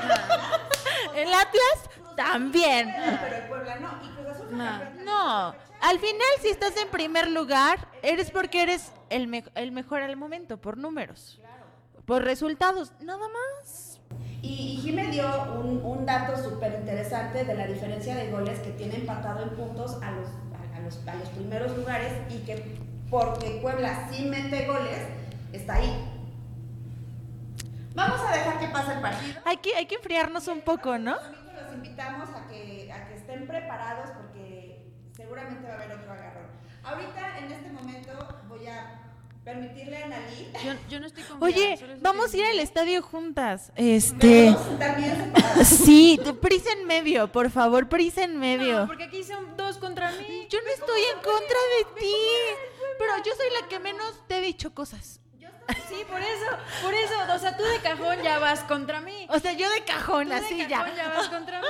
[1.15, 2.93] El Atlas también.
[3.21, 3.89] Pero el Puebla no.
[4.03, 4.65] Y Cruz Azul fue No.
[4.65, 5.05] campeón.
[5.05, 10.01] No, al final si estás en primer lugar, eres porque eres el, me- el mejor
[10.01, 11.39] al momento, por números,
[12.05, 13.99] por resultados, nada más.
[14.41, 18.71] Y, y Jimé dio un, un dato súper interesante de la diferencia de goles que
[18.71, 22.79] tiene empatado en puntos a los, a, a los, a los primeros lugares y que
[23.11, 24.99] porque Puebla sí mete goles,
[25.51, 26.07] está ahí.
[27.93, 29.41] Vamos a dejar que pase el partido.
[29.43, 31.17] Hay que, hay que enfriarnos un poco, ¿no?
[31.17, 34.81] Los invitamos a que, a que estén preparados porque
[35.15, 36.47] seguramente va a haber otro agarrón.
[36.83, 38.11] Ahorita, en este momento,
[38.47, 39.01] voy a
[39.43, 40.53] permitirle a Analí.
[40.63, 41.45] Yo, yo no estoy confiada.
[41.45, 43.73] Oye, vamos a ir al estadio juntas.
[43.75, 44.45] Este.
[44.45, 45.67] Vamos a sentar bien separados.
[45.67, 48.81] Sí, prisa en medio, por favor, prisa en medio.
[48.81, 50.47] No, porque aquí son dos contra mí.
[50.49, 52.15] Yo no estoy en contra de ti,
[52.99, 55.19] pero yo soy la que menos te he dicho cosas.
[55.87, 56.45] Sí, por eso,
[56.81, 59.25] por eso, o sea, tú de cajón ya vas contra mí.
[59.29, 60.95] O sea, yo de cajón, Tú de así cajón ya.
[60.95, 61.67] ya vas contra mí.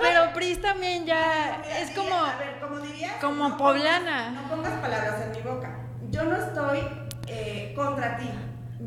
[0.00, 3.14] Pero Pris también ya es como A ver, como dirías.
[3.20, 4.28] como no poblana.
[4.30, 5.78] pongas- No pongas palabras en mi boca.
[6.10, 6.80] Yo no estoy
[7.28, 8.28] eh, contra ti.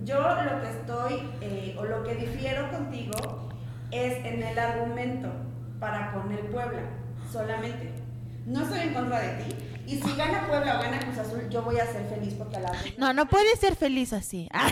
[0.04, 3.50] Yo lo que estoy, eh, o lo que difiero contigo,
[3.92, 5.30] es en el argumento
[5.80, 6.82] para poner Puebla,
[7.32, 7.94] solamente.
[8.46, 9.79] No estoy en contra de ti.
[9.90, 12.60] Y si gana Puebla o gana Cruz Azul, yo voy a ser feliz porque a
[12.60, 12.96] la vez.
[13.00, 14.48] No, no puedes ser feliz así.
[14.54, 14.72] Ah.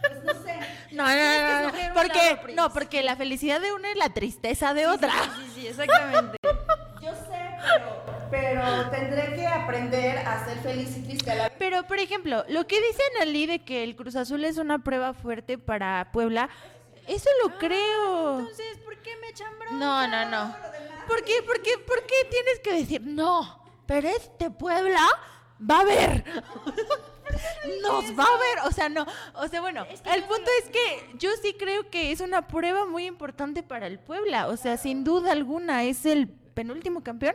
[0.00, 0.54] Pues no sé.
[0.92, 4.86] No, no, no, no, porque no, porque la felicidad de una es la tristeza de
[4.86, 5.10] otra.
[5.10, 6.38] Sí, sí, exactamente.
[7.02, 7.40] Yo sé,
[8.30, 11.52] pero, pero tendré que aprender a ser feliz y triste a la vez.
[11.58, 15.12] Pero, por ejemplo, lo que dice Ali de que el Cruz Azul es una prueba
[15.12, 16.50] fuerte para Puebla,
[17.08, 18.38] eso lo creo.
[18.38, 19.76] Entonces, ¿por qué me echan bronca?
[19.76, 20.56] No, no, no.
[21.08, 23.65] ¿Por qué, por qué, por qué tienes que decir no?
[23.86, 25.06] Pero este Puebla
[25.58, 26.24] va a ver.
[27.82, 30.70] Nos va a ver, o sea, no, o sea, bueno, Es que el punto es
[30.70, 34.76] que yo sí creo que es una prueba muy importante para el Puebla, o sea,
[34.76, 37.34] sin duda alguna es el penúltimo campeón.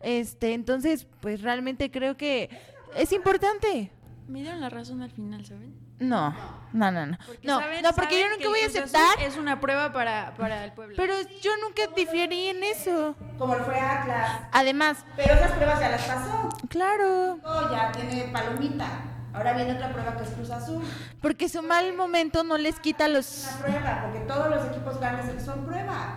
[0.00, 2.48] Este, entonces, pues realmente creo que
[2.96, 3.90] es importante.
[4.26, 5.87] Me dieron la razón al final, ¿saben?
[6.00, 6.34] No,
[6.72, 7.18] no, no, no.
[7.26, 10.64] Porque No, saben- no, porque yo nunca voy a aceptar, Es una prueba para, para
[10.64, 10.94] el pueblo.
[10.96, 13.16] pero yo nunca diferí en eso.
[13.38, 14.42] Como fue Atlas.
[14.52, 16.48] Además, Pero esas pruebas ya las pasó.
[16.68, 18.86] claro, Oh, ya tiene palomita.
[19.34, 20.82] Ahora viene otra prueba que es Cruz Azul.
[21.20, 23.46] porque su mal momento no les quita los...
[23.48, 26.16] Una prueba, porque todos los equipos grandes son prueba.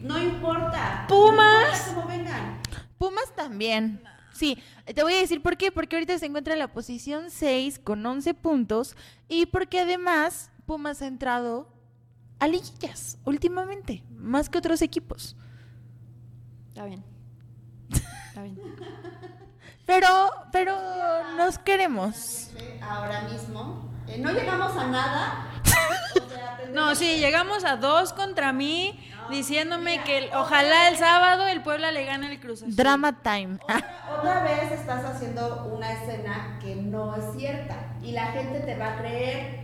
[0.00, 1.04] No importa.
[1.08, 1.36] Pumas.
[1.36, 2.60] No importa cómo vengan.
[2.98, 4.02] Pumas también.
[4.32, 4.58] Sí,
[4.94, 5.70] te voy a decir por qué.
[5.72, 8.96] Porque ahorita se encuentra en la posición 6 con 11 puntos
[9.28, 11.68] y porque además Pumas ha entrado
[12.38, 15.36] a liguillas últimamente, más que otros equipos.
[16.68, 17.04] Está bien.
[18.28, 18.58] Está bien.
[19.86, 20.08] Pero,
[20.52, 20.76] pero
[21.36, 22.50] nos queremos.
[22.80, 23.90] Ahora mismo.
[24.06, 25.48] eh, no llegamos a nada.
[26.14, 28.98] O sea, tendremos- No, sí, llegamos a dos contra mí
[29.30, 32.74] diciéndome que el- ojalá el sábado el Puebla le gane el Cruz Azul.
[32.76, 33.58] Drama time.
[33.62, 38.76] Otra, otra vez estás haciendo una escena que no es cierta y la gente te
[38.76, 39.60] va a creer.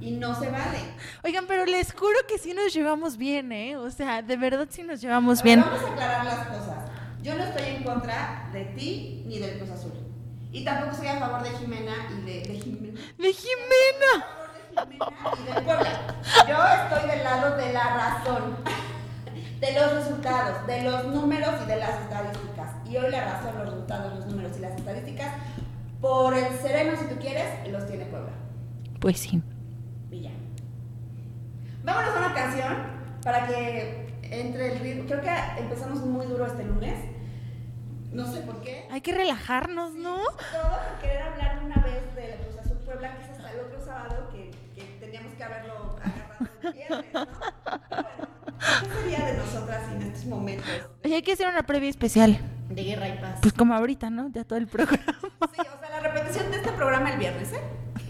[0.00, 0.78] y no se vale.
[1.22, 3.76] Oigan, pero les juro que sí nos llevamos bien, ¿eh?
[3.76, 5.60] O sea, de verdad sí nos llevamos A ver, bien.
[5.64, 6.90] Vamos a aclarar las cosas.
[7.22, 9.92] Yo no estoy en contra de ti ni del Cruz Azul.
[10.50, 13.00] Y tampoco estoy a favor de Jimena y de, de Jimena.
[13.16, 14.26] De Jimena.
[16.48, 18.56] Yo estoy del lado de la razón,
[19.60, 22.70] de los resultados, de los números y de las estadísticas.
[22.86, 25.34] Y hoy la razón, los resultados, los números y las estadísticas,
[26.00, 28.32] por el sereno, si tú quieres, los tiene Puebla.
[29.00, 29.42] Pues sí.
[30.10, 30.30] Y ya.
[31.84, 32.76] Vámonos a una canción
[33.22, 35.04] para que entre el ritmo.
[35.06, 36.98] Creo que empezamos muy duro este lunes.
[38.12, 38.86] No sé por qué.
[38.90, 40.16] Hay que relajarnos, ¿no?
[40.16, 43.60] Todo por querer hablar una vez de la Cruz Azul Puebla, que es hasta el
[43.60, 44.41] otro sábado que,
[45.48, 47.26] que haberlo agarrado el viernes, ¿no?
[47.90, 48.28] Bueno,
[48.80, 50.66] ¿qué sería de nosotras en estos momentos
[51.04, 52.38] Oye, hay que hacer una previa especial.
[52.68, 53.38] de guerra y paz?
[53.42, 54.28] Pues como ahorita, ¿no?
[54.32, 55.02] Ya todo el programa.
[55.54, 57.60] Sí, o sea, la repetición de este programa el viernes, ¿eh?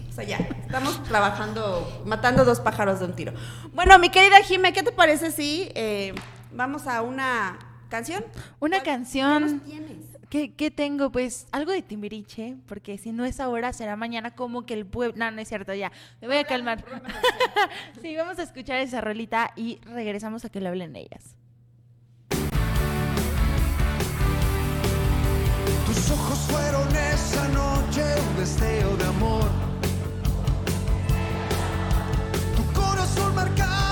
[0.09, 3.33] O sea, ya, estamos trabajando, matando dos pájaros de un tiro.
[3.73, 6.13] Bueno, mi querida Jime, ¿qué te parece si eh,
[6.51, 7.57] vamos a una
[7.89, 8.23] canción?
[8.59, 9.43] Una ¿Cuál- canción.
[9.43, 10.12] ¿Qué nos tienes?
[10.33, 11.11] ¿Qué, tengo?
[11.11, 15.13] Pues algo de Timbiriche, porque si no es ahora, será mañana como que el pueblo...
[15.15, 15.91] No, no es cierto, ya.
[16.21, 16.83] Me voy a calmar.
[18.01, 21.35] sí, vamos a escuchar esa rolita y regresamos a que le hablen ellas.
[25.85, 29.45] Tus ojos fueron esa noche un destello de amor.
[32.55, 33.82] Tu corazón marcaba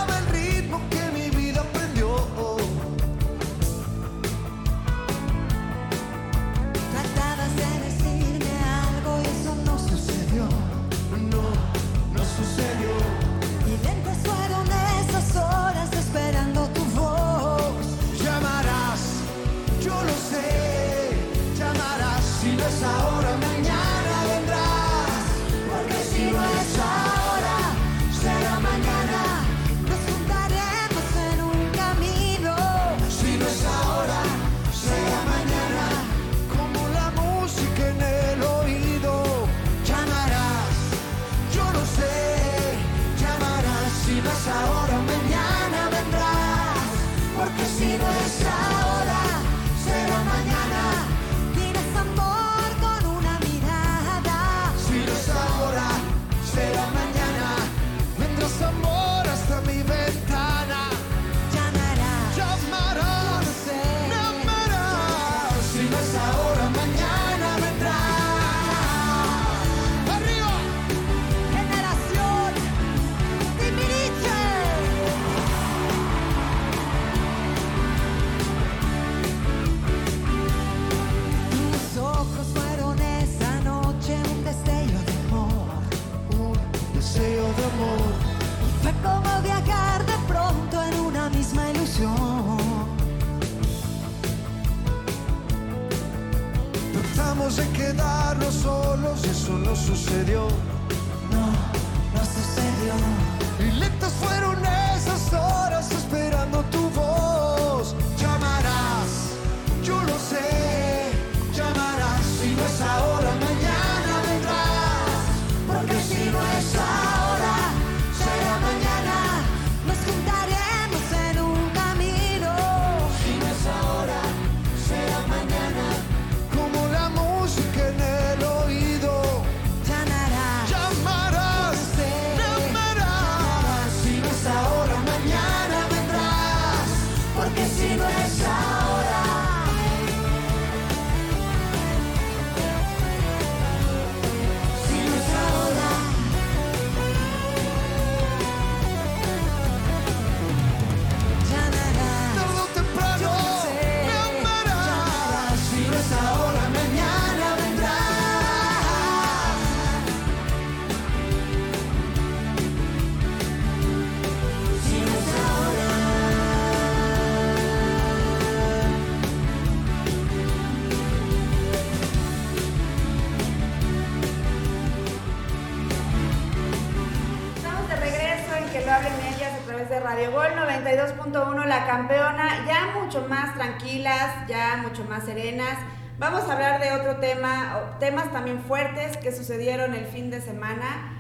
[181.32, 185.77] 92.1, la campeona, ya mucho más tranquilas, ya mucho más serenas.
[186.19, 191.17] Vamos a hablar de otro tema, temas también fuertes que sucedieron el fin de semana.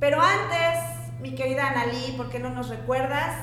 [0.00, 3.34] Pero antes, mi querida Analí, ¿por qué no nos recuerdas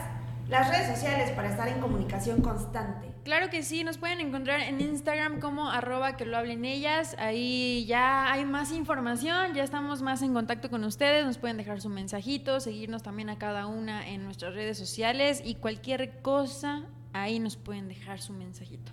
[0.49, 3.11] las redes sociales para estar en comunicación constante.
[3.23, 7.15] Claro que sí, nos pueden encontrar en Instagram como arroba que lo hablen ellas.
[7.17, 11.25] Ahí ya hay más información, ya estamos más en contacto con ustedes.
[11.25, 15.55] Nos pueden dejar su mensajito, seguirnos también a cada una en nuestras redes sociales y
[15.55, 16.83] cualquier cosa,
[17.13, 18.91] ahí nos pueden dejar su mensajito.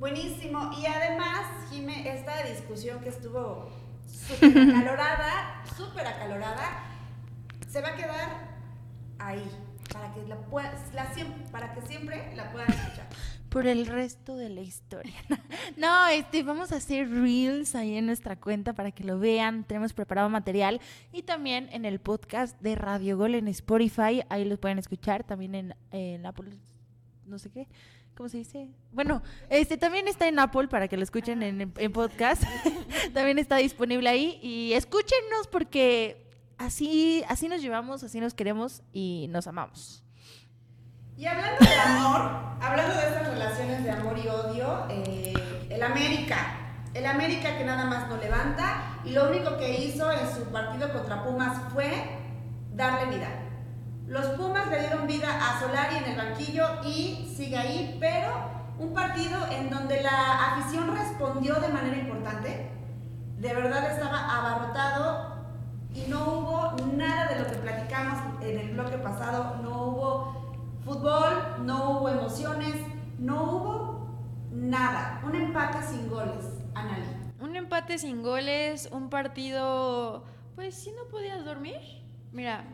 [0.00, 0.70] Buenísimo.
[0.80, 3.70] Y además, Jime, esta discusión que estuvo
[4.06, 6.82] súper acalorada, súper acalorada,
[7.68, 8.58] se va a quedar
[9.18, 9.44] ahí,
[9.92, 13.08] para que, la pueda- la siem- para que siempre la puedan escuchar.
[13.48, 15.14] Por el resto de la historia.
[15.76, 19.64] No, este, vamos a hacer reels ahí en nuestra cuenta para que lo vean.
[19.64, 20.80] Tenemos preparado material.
[21.12, 24.22] Y también en el podcast de Radio Gol en Spotify.
[24.28, 25.22] Ahí lo pueden escuchar.
[25.24, 26.50] También en, en Apple,
[27.26, 27.68] no sé qué.
[28.16, 28.68] ¿Cómo se dice?
[28.92, 32.42] Bueno, este también está en Apple para que lo escuchen en, en podcast.
[33.14, 34.40] también está disponible ahí.
[34.42, 36.27] Y escúchenos porque
[36.58, 40.04] así, así nos llevamos, así nos queremos y nos amamos.
[41.16, 42.30] Y hablando de amor,
[42.60, 46.36] hablando de estas relaciones de amor y odio, eh, el América,
[46.94, 50.92] el América que nada más no levanta y lo único que hizo en su partido
[50.92, 51.90] contra Pumas fue
[52.74, 53.28] darle vida.
[54.06, 58.32] Los Pumas le dieron vida a Solari en el banquillo y sigue ahí, pero
[58.78, 62.70] un partido en donde la afición respondió de manera importante,
[63.38, 65.37] de verdad estaba abarrotado
[66.04, 70.52] y no hubo nada de lo que platicamos en el bloque pasado, no hubo
[70.84, 72.74] fútbol, no hubo emociones,
[73.18, 74.08] no hubo
[74.50, 76.44] nada, un empate sin goles,
[76.74, 77.04] Anali.
[77.40, 80.24] Un empate sin goles, un partido,
[80.54, 81.78] pues si no podías dormir.
[82.32, 82.64] Mira,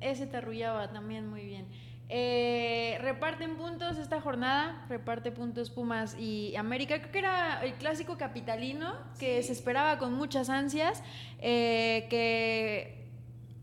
[0.00, 1.68] ese te arrullaba también muy bien.
[2.10, 7.00] Eh, reparten puntos esta jornada, reparte puntos Pumas y América.
[7.00, 11.02] Creo que era el clásico capitalino que se esperaba con muchas ansias,
[11.40, 13.10] eh, que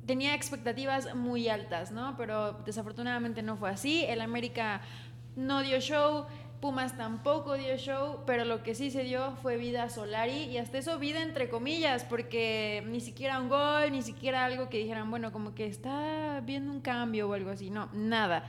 [0.06, 2.16] tenía expectativas muy altas, ¿no?
[2.18, 4.06] Pero desafortunadamente no fue así.
[4.06, 4.82] El América
[5.36, 6.28] no dio show,
[6.66, 10.80] Pumas tampoco dio show, pero lo que sí se dio fue vida Solari y hasta
[10.80, 15.32] eso vida entre comillas, porque ni siquiera un gol, ni siquiera algo que dijeran, bueno,
[15.32, 18.46] como que está viendo un cambio o algo así, no, nada.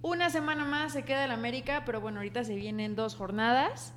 [0.00, 3.92] Una semana más se queda el América, pero bueno, ahorita se vienen dos jornadas.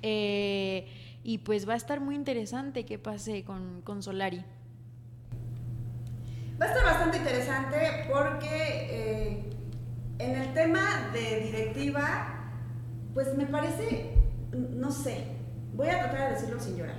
[0.00, 0.88] Eh,
[1.22, 4.42] y pues va a estar muy interesante qué pase con, con Solari.
[6.58, 8.48] Va a estar bastante interesante porque
[8.90, 9.53] eh,
[10.18, 12.50] en el tema de directiva,
[13.12, 14.16] pues me parece,
[14.52, 15.36] no sé,
[15.74, 16.98] voy a tratar de decirlo sin llorar,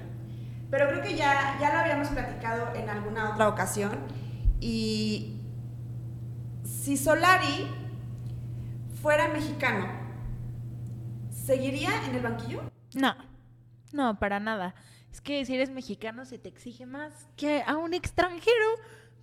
[0.70, 4.00] pero creo que ya, ya lo habíamos platicado en alguna otra ocasión
[4.60, 5.42] y
[6.64, 7.68] si Solari
[9.02, 9.88] fuera mexicano,
[11.30, 12.62] ¿seguiría en el banquillo?
[12.96, 13.16] No,
[13.92, 14.76] no, para nada.
[15.12, 18.66] Es que si eres mexicano se te exige más que a un extranjero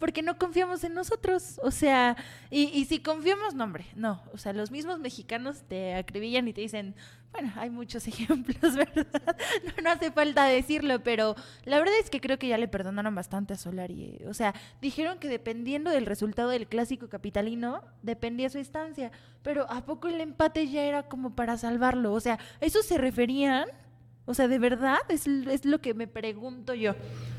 [0.02, 1.60] porque no confiamos en nosotros.
[1.62, 2.16] O sea,
[2.50, 4.20] y, si confiamos, no, hombre, no.
[4.32, 6.96] O sea, los mismos mexicanos te acribillan y te dicen,
[7.30, 9.36] bueno, hay muchos ejemplos, ¿verdad?
[9.64, 13.14] No, no hace falta decirlo, pero la verdad es que creo que ya le perdonaron
[13.14, 14.16] bastante a Solari.
[14.18, 14.26] eh.
[14.26, 19.12] O sea, dijeron que dependiendo del resultado del clásico capitalino, dependía su estancia.
[19.44, 22.12] Pero ¿a poco el empate ya era como para salvarlo?
[22.12, 23.68] O sea, ¿a eso se referían?
[24.24, 24.98] O sea, ¿de verdad?
[25.08, 26.94] Es, es lo que me pregunto yo.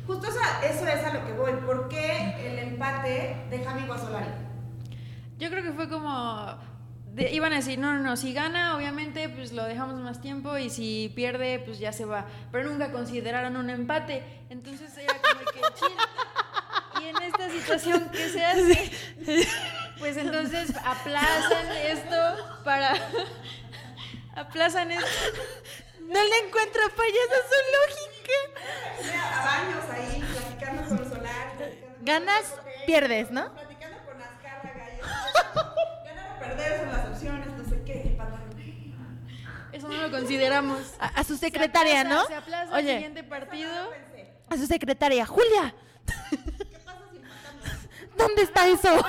[0.05, 1.53] Justo esa- eso es a lo que voy.
[1.65, 4.27] ¿Por qué el empate deja vivo a Solari?
[5.37, 6.57] Yo creo que fue como.
[7.13, 10.57] de- iban a decir, no, no, no, si gana, obviamente, pues lo dejamos más tiempo
[10.57, 12.25] y si pierde, pues ya se va.
[12.51, 14.23] Pero nunca consideraron un empate.
[14.49, 15.97] Entonces era como que chill.
[17.01, 18.91] Y en esta situación, ¿qué se hace?
[19.99, 22.15] Pues entonces aplazan esto
[22.65, 22.93] para.
[24.35, 25.05] aplazan esto.
[26.05, 28.37] No le encuentro fallas a su lógica.
[29.33, 31.57] A baños ahí, platicando con Solari.
[31.57, 33.53] platicando con Ganas, Jorge, pierdes, ¿no?
[33.53, 34.89] Platicando con Azcárraga.
[34.93, 38.17] y- Ganar o perder son las opciones, no sé qué.
[39.71, 40.79] Eso no lo consideramos.
[40.99, 42.25] A, a su Se secretaria, aplaza- ¿no?
[42.27, 43.91] Se aplaza el Oye, siguiente partido.
[44.49, 45.73] A su secretaria, Julia.
[46.05, 46.13] ¿qué
[46.85, 48.17] pasa si empatamos?
[48.17, 49.01] ¿Dónde está eso?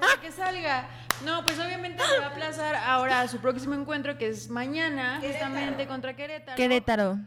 [0.00, 0.88] Para que salga.
[1.24, 5.18] No, pues obviamente se va a aplazar ahora a su próximo encuentro, que es mañana,
[5.20, 5.46] Querétaro.
[5.46, 6.56] justamente contra Querétaro.
[6.56, 7.18] Querétaro.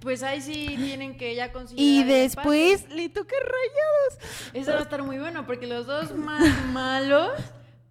[0.00, 1.84] Pues ahí sí tienen que ya considerar.
[1.84, 4.54] Y después le toca rayados.
[4.54, 6.42] Eso va a estar muy bueno, porque los dos más
[6.72, 7.32] malos.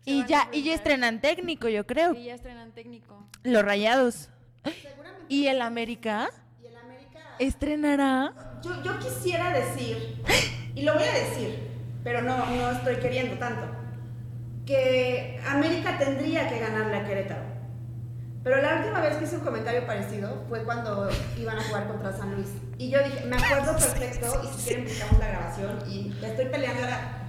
[0.05, 2.14] Y ya, y ya estrenan técnico, yo creo.
[2.16, 3.28] Y ya estrenan técnico.
[3.43, 4.30] Los rayados.
[4.64, 5.26] Seguramente.
[5.28, 6.30] ¿Y el América?
[6.64, 7.20] Y el América.
[7.38, 8.34] ¿Estrenará?
[8.64, 10.24] Yo, yo quisiera decir,
[10.74, 11.60] y lo voy a decir,
[12.03, 13.68] pero no, no estoy queriendo tanto,
[14.70, 17.41] que América tendría que ganarle a Querétaro.
[18.43, 21.09] Pero la última vez que hice un comentario parecido fue cuando
[21.39, 22.49] iban a jugar contra San Luis.
[22.78, 26.45] Y yo dije, me acuerdo perfecto, y si quieren buscamos la grabación, y le estoy
[26.45, 27.24] peleando ahora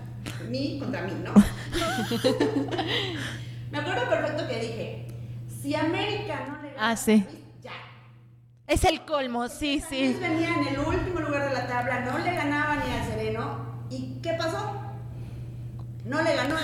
[0.50, 1.32] mí contra mí, ¿no?
[3.70, 5.08] Me acuerdo perfecto que dije,
[5.62, 7.20] si América no le gana Ah, a sí.
[7.20, 7.72] San Luis, ya.
[8.66, 10.20] Es el colmo, sí, San Luis sí.
[10.20, 13.80] venía en el último lugar de la tabla, no le ganaba ni al Sereno.
[13.88, 14.74] ¿Y qué pasó?
[16.04, 16.56] No le ganó.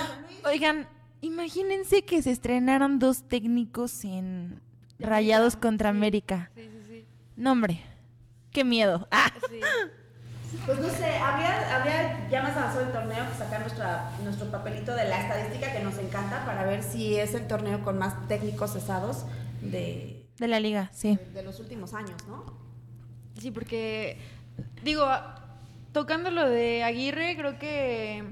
[0.47, 0.87] Oigan,
[1.19, 4.61] imagínense que se estrenaron dos técnicos en
[4.97, 6.51] Rayados contra América.
[6.55, 7.05] Sí, sí, sí.
[7.35, 7.81] No, hombre,
[8.51, 9.07] qué miedo.
[9.11, 9.59] Ah, sí.
[10.65, 14.95] Pues no sé, habría, habría ya más avanzado el torneo que sacar nuestra, nuestro papelito
[14.95, 18.71] de la estadística que nos encanta para ver si es el torneo con más técnicos
[18.71, 19.25] cesados
[19.61, 21.19] de, de la liga, sí.
[21.33, 22.45] de los últimos años, ¿no?
[23.37, 24.17] Sí, porque,
[24.83, 25.05] digo,
[25.91, 28.23] tocando lo de Aguirre, creo que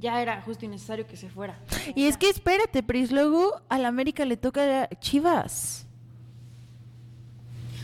[0.00, 1.58] ya era justo y necesario que se fuera.
[1.94, 5.86] Y es que espérate, Pris, luego al América le toca Chivas.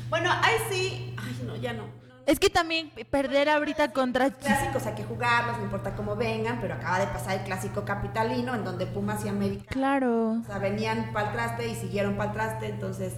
[0.09, 1.15] Bueno, ahí sí.
[1.19, 1.85] Ay, no, ya no.
[2.27, 4.59] Es que también perder ahorita contra Chivas.
[4.59, 8.55] Clásicos hay que jugarlos, no importa cómo vengan, pero acaba de pasar el clásico capitalino
[8.55, 10.33] en donde Pumas y América Claro.
[10.41, 13.15] o sea, venían para el traste y siguieron para el traste, entonces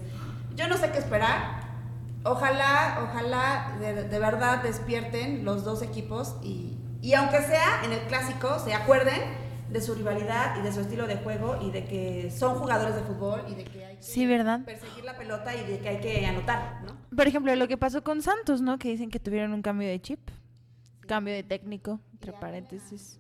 [0.56, 1.68] yo no sé qué esperar.
[2.24, 8.00] Ojalá, ojalá de, de verdad despierten los dos equipos y, y aunque sea en el
[8.00, 9.20] clásico, se acuerden
[9.70, 13.02] de su rivalidad y de su estilo de juego y de que son jugadores de
[13.02, 14.64] fútbol y de que hay que Sí, ¿verdad?
[14.64, 16.96] perseguir la pelota y de que hay que anotar, ¿no?
[17.14, 18.78] Por ejemplo, lo que pasó con Santos, ¿no?
[18.78, 20.20] Que dicen que tuvieron un cambio de chip.
[21.06, 23.18] Cambio de técnico, entre paréntesis.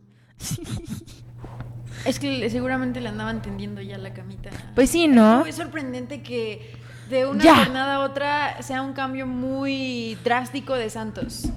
[2.04, 4.50] Es que seguramente le andaban tendiendo ya la camita.
[4.74, 5.44] Pues sí, ¿no?
[5.46, 6.76] Es sorprendente que
[7.10, 7.56] de una Ya.
[7.64, 11.48] jornada a otra sea un cambio muy drástico de Santos.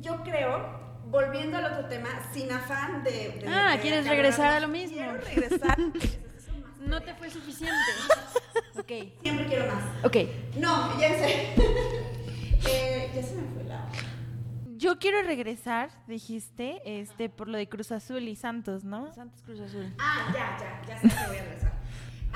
[0.00, 0.77] Yo creo,
[1.10, 3.10] volviendo al otro tema, sin afán de...
[3.10, 4.96] de- Ah, de ¿quieres regresar a lo mismo?
[4.96, 5.76] Quiero regresar.
[6.80, 7.74] No te fue suficiente.
[8.78, 9.12] ok.
[9.20, 9.84] Siempre quiero más.
[10.04, 10.16] Ok.
[10.56, 11.48] No, ya serio.
[12.70, 13.86] Eh, ya se me fue la...
[14.76, 19.12] Yo quiero regresar, dijiste, este, por lo de Cruz Azul y Santos, ¿no?
[19.14, 19.94] Santos Cruz Azul.
[19.98, 21.72] Ah, ya, ya, ya sé que voy a regresar.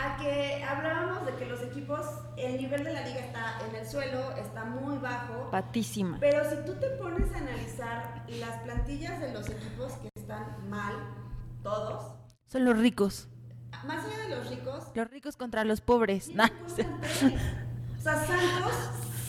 [0.04, 2.04] A que hablábamos de que los equipos,
[2.36, 5.48] el nivel de la liga está en el suelo, está muy bajo.
[5.50, 6.16] Patísima.
[6.18, 10.94] Pero si tú te pones a analizar las plantillas de los equipos que están mal,
[11.62, 12.16] todos,
[12.48, 13.28] Son los ricos.
[13.86, 16.30] más allá de los ricos, Los ricos contra los pobres.
[17.96, 18.72] O sea, Santos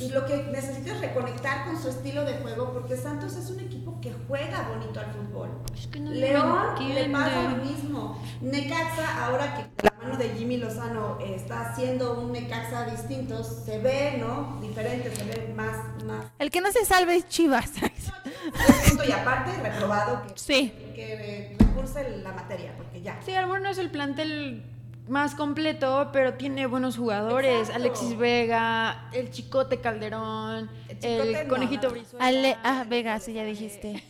[0.10, 4.00] lo que necesita es reconectar con su estilo de juego, porque Santos es un equipo
[4.02, 5.50] que juega bonito al fútbol.
[5.74, 8.22] Es que no me León le pasa lo mismo.
[8.42, 13.80] Necaxa, ahora que la mano de Jimmy Lozano eh, está haciendo un Necaxa distinto, se
[13.80, 14.60] ve, ¿no?
[14.62, 16.26] Diferente, se ve más, más.
[16.40, 17.72] El que no se salve es Chivas.
[19.08, 20.74] Y aparte, reprobado que, Sí.
[20.94, 23.20] que eh, recurse la materia, porque ya.
[23.26, 24.64] Sí, a lo mejor no es el plantel
[25.08, 27.70] más completo, pero tiene buenos jugadores.
[27.70, 27.82] Exacto.
[27.82, 31.94] Alexis Vega, el Chicote Calderón, El el, Chicote no, Conejito no.
[31.94, 32.26] Brizuela.
[32.26, 34.04] Ale, ah, Vega, sí, ya dijiste.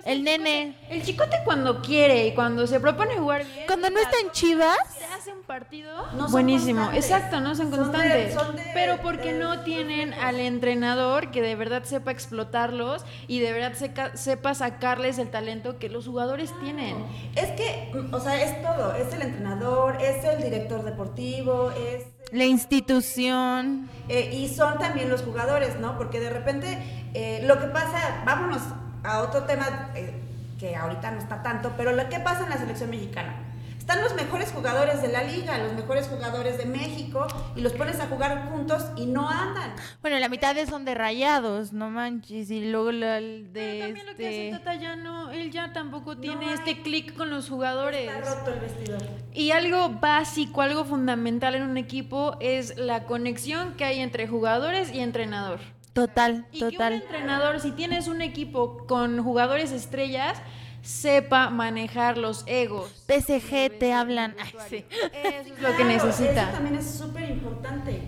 [0.00, 0.74] Es El nene.
[0.80, 3.66] Chicote- el Chicote cuando quiere y cuando se propone jugar bien.
[3.66, 6.80] Cuando no está en Chivas, se hace un partido No son buenísimo.
[6.84, 7.10] constantes.
[7.10, 8.34] Exacto, no son Son de- constantes.
[8.34, 13.40] son de- pero porque de no tienen al entrenador que de verdad sepa explotarlos y
[13.40, 16.96] de verdad seca- sepa sacarles el talento que los jugadores tienen.
[17.36, 18.94] Es que, o sea, es todo.
[18.94, 22.04] Es el entrenador, es el director deportivo, es...
[22.32, 23.88] la institución.
[24.08, 25.96] eh, y son también los jugadores, ¿no?
[25.96, 26.78] Porque de repente
[27.14, 28.60] eh, lo que pasa, vámonos
[29.04, 30.14] a otro tema eh,
[30.58, 33.34] que ahorita no está tanto, pero lo que pasa en la selección mexicana.
[33.78, 37.26] Están los mejores jugadores de la liga, los mejores jugadores de México,
[37.56, 39.72] y los pones a jugar juntos y no andan.
[40.00, 42.52] Bueno, la mitad de son de rayados, no manches.
[42.52, 44.58] Y luego la el Pero de también lo que hace este.
[44.58, 48.08] Tata ya no, él ya tampoco tiene hay- este clic con los jugadores.
[48.08, 49.02] Está roto el vestidor.
[49.32, 54.92] Y algo básico, algo fundamental en un equipo es la conexión que hay entre jugadores
[54.94, 55.58] y entrenador.
[55.92, 56.92] Total, Y que un total.
[56.94, 60.40] entrenador, si tienes un equipo con jugadores estrellas,
[60.82, 63.04] sepa manejar los egos.
[63.08, 64.34] PSG te hablan.
[64.40, 64.84] Ay, sí.
[64.90, 66.42] Eso es lo que Claro, necesita.
[66.44, 68.02] Eso también es súper importante.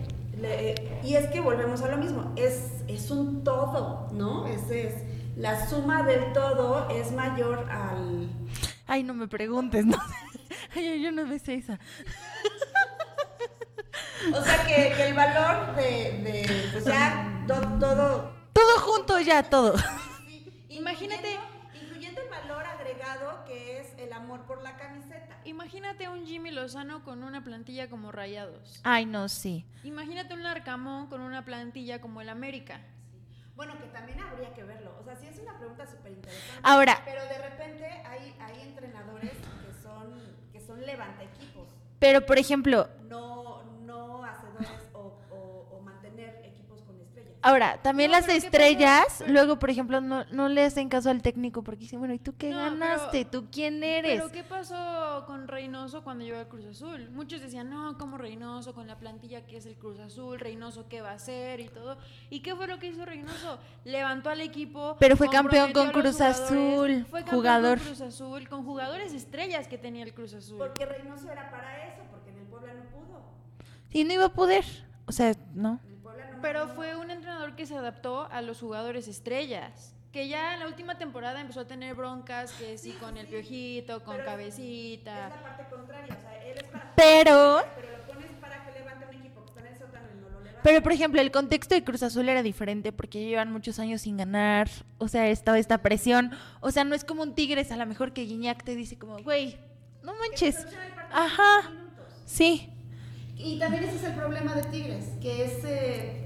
[0.45, 4.45] Eh, y es que volvemos a lo mismo, es, es un todo, ¿no?
[4.47, 4.93] Es, es,
[5.37, 8.27] la suma del todo es mayor al...
[8.87, 9.97] Ay, no me preguntes, no.
[10.75, 11.79] Ay, yo no me sé esa.
[14.31, 15.83] O sea, que, que el valor de,
[16.23, 18.33] de pues ya to- todo...
[18.53, 19.73] Todo junto ya, todo.
[20.69, 25.39] Imagínate- Incluyendo, incluyendo el valor agregado que es el amor por la camiseta.
[25.45, 28.79] Imagínate un Jimmy Lozano con una plantilla como Rayados.
[28.83, 29.65] Ay, no, sí.
[29.83, 32.79] Imagínate un Arcamón con una plantilla como el América.
[33.55, 34.95] Bueno, que también habría que verlo.
[34.99, 36.59] O sea, sí es una pregunta súper interesante.
[36.63, 40.13] Ahora, Pero de repente hay, hay entrenadores que son,
[40.51, 41.67] que son levanta equipos,
[41.99, 43.32] pero por ejemplo, no,
[47.45, 51.09] Ahora, también No, las pero ¿qué estrellas, luego, por ejemplo, no, no le hacen caso
[51.09, 53.25] al técnico porque dicen, bueno, ¿y tú qué No, ganaste?
[53.25, 54.21] pero- ¿Tú quién eres?
[54.21, 57.09] Pero ¿qué pasó con Reynoso cuando llegó al Cruz Azul?
[57.11, 61.01] Muchos decían, no, como Reynoso, con la plantilla que es el Cruz Azul, Reynoso qué
[61.01, 61.97] va a hacer y todo.
[62.29, 63.59] ¿Y qué fue lo que hizo Reynoso?
[63.83, 64.95] Levantó al equipo.
[64.99, 67.77] Pero fue campeón con Cruz Azul, Fue campeón jugador.
[67.79, 70.57] con Cruz Azul, con jugadores estrellas que tenía el Cruz Azul.
[70.59, 73.21] Porque Reynoso era para eso, porque en el Puebla no pudo.
[73.91, 74.63] Y no iba a poder.
[75.05, 75.81] O sea, no.
[76.43, 79.95] Pero fue un entrenador que se adaptó a los jugadores estrellas.
[80.11, 84.03] Que ya en la última temporada empezó a tener broncas, que sí, con el piojito,
[84.03, 85.29] con Pero cabecita.
[85.29, 86.93] Es la parte contraria, o sea, él es para...
[86.95, 90.21] Pero, Pero lo pones para que levante un equipo que está en el sótano y
[90.21, 90.61] no lo levanta.
[90.63, 94.17] pero por ejemplo, el contexto de Cruz Azul era diferente porque llevan muchos años sin
[94.17, 94.69] ganar.
[94.97, 96.31] O sea, estaba esta presión.
[96.59, 99.17] O sea, no es como un Tigres, a lo mejor que Guiñac te dice como,
[99.23, 99.57] güey,
[100.03, 100.67] no manches.
[101.09, 101.71] Ajá.
[102.25, 102.69] Sí.
[103.37, 106.22] Y también ese es el problema de Tigres, que es, eh,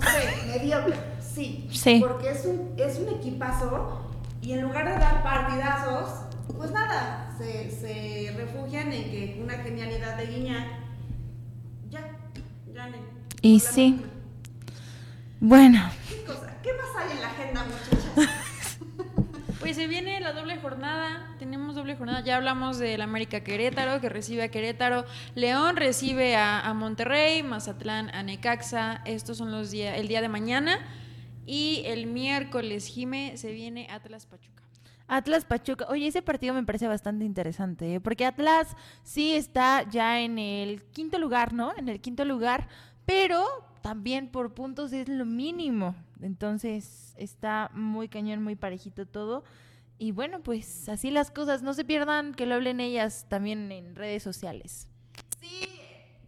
[0.00, 1.68] sé, mediocre, sí.
[1.72, 2.02] Sí.
[2.06, 4.10] Porque es un, es un equipazo
[4.40, 6.10] y en lugar de dar partidazos,
[6.56, 10.66] pues nada, se, se refugian en que una genialidad de Guiñac,
[11.90, 12.00] ya,
[12.72, 12.98] gane.
[13.42, 14.04] Y sí.
[15.40, 16.52] Bueno, ¿Qué cosa?
[16.62, 18.34] ¿Qué más hay en la agenda, muchachas?
[19.68, 24.08] Pues se viene la doble jornada, tenemos doble jornada, ya hablamos del América Querétaro, que
[24.08, 25.04] recibe a Querétaro,
[25.34, 30.78] León recibe a, Monterrey, Mazatlán a Necaxa, estos son los días, el día de mañana,
[31.44, 34.62] y el miércoles, Jime, se viene Atlas Pachuca.
[35.06, 35.84] Atlas Pachuca.
[35.90, 38.00] Oye, ese partido me parece bastante interesante, ¿eh?
[38.00, 41.76] porque Atlas sí está ya en el quinto lugar, ¿no?
[41.76, 42.68] En el quinto lugar,
[43.04, 43.44] pero
[43.82, 45.94] también por puntos es lo mínimo.
[46.22, 49.44] Entonces está muy cañón, muy parejito todo.
[49.98, 51.62] Y bueno, pues así las cosas.
[51.62, 54.86] No se pierdan que lo hablen ellas también en redes sociales.
[55.40, 55.68] Sí,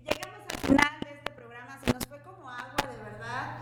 [0.02, 3.58] llegamos al final de este programa, se nos fue como agua, de verdad.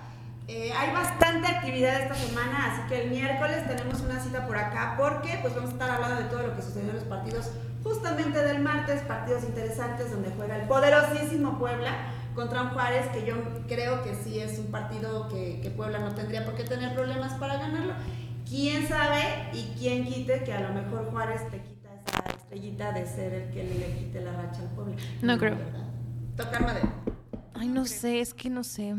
[0.49, 4.95] Eh, hay bastante actividad esta semana, así que el miércoles tenemos una cita por acá
[4.99, 7.51] porque pues vamos a estar hablando de todo lo que sucedió en los partidos
[7.83, 11.93] justamente del martes, partidos interesantes donde juega el poderosísimo Puebla
[12.39, 13.35] contra un Juárez que yo
[13.67, 17.33] creo que sí es un partido que, que Puebla no tendría por qué tener problemas
[17.35, 17.95] para ganarlo.
[18.49, 23.07] Quién sabe y quién quite que a lo mejor Juárez te quita esa estrellita de
[23.07, 24.95] ser el que le quite la racha al Puebla.
[25.21, 25.57] No creo.
[25.57, 25.85] ¿verdad?
[26.37, 26.93] Tocar madera.
[27.55, 28.95] Ay, no sé, es que no sé.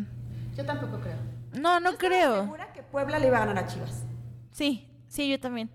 [0.58, 1.16] Yo tampoco creo.
[1.54, 2.42] No, no Yo creo.
[2.42, 4.04] segura que Puebla le iba a ganar a Chivas.
[4.52, 5.70] Sí, sí, yo también.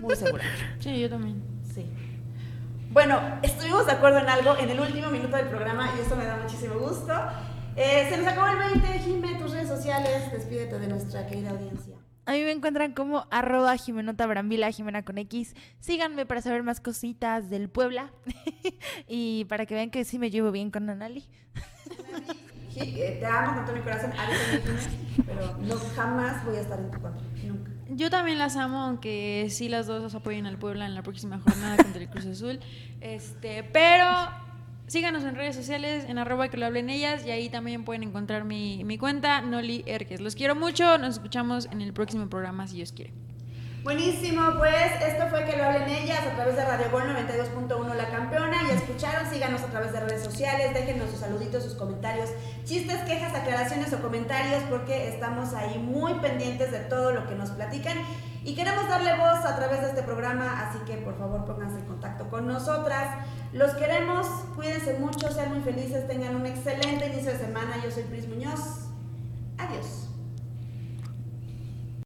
[0.00, 0.42] Muy segura.
[0.78, 1.49] Sí, yo también.
[2.90, 6.24] Bueno, estuvimos de acuerdo en algo en el último minuto del programa y eso me
[6.24, 7.12] da muchísimo gusto.
[7.76, 11.94] Eh, se nos acabó el 20, Jime, tus redes sociales, despídete de nuestra querida audiencia.
[12.26, 15.54] A mí me encuentran como arroba Jimenota Brambila, Jimena con X.
[15.78, 18.10] Síganme para saber más cositas del Puebla
[19.06, 21.24] y para que vean que sí me llevo bien con Anali.
[22.76, 26.90] Eh, te amo con todo mi corazón, Jime, pero no jamás voy a estar en
[26.90, 27.69] tu contra, nunca.
[27.92, 31.76] Yo también las amo, aunque sí las dos apoyen al Puebla en la próxima jornada
[31.76, 32.60] contra el Cruz Azul.
[33.00, 34.06] Este, pero
[34.86, 38.44] síganos en redes sociales, en arroba que lo hablen ellas, y ahí también pueden encontrar
[38.44, 40.20] mi, mi cuenta, Noli Erques.
[40.20, 43.12] Los quiero mucho, nos escuchamos en el próximo programa, si Dios quiere.
[43.82, 48.10] Buenísimo, pues esto fue que lo hablen ellas a través de Radio Gol 92.1 La
[48.10, 48.68] Campeona.
[48.68, 52.28] Ya escucharon, síganos a través de redes sociales, déjenos sus saluditos, sus comentarios,
[52.64, 57.50] chistes, quejas, aclaraciones o comentarios porque estamos ahí muy pendientes de todo lo que nos
[57.52, 57.96] platican
[58.44, 61.86] y queremos darle voz a través de este programa, así que por favor pónganse en
[61.86, 63.26] contacto con nosotras.
[63.54, 64.26] Los queremos,
[64.56, 67.82] cuídense mucho, sean muy felices, tengan un excelente inicio de semana.
[67.82, 68.90] Yo soy Pris Muñoz.
[69.56, 70.09] Adiós.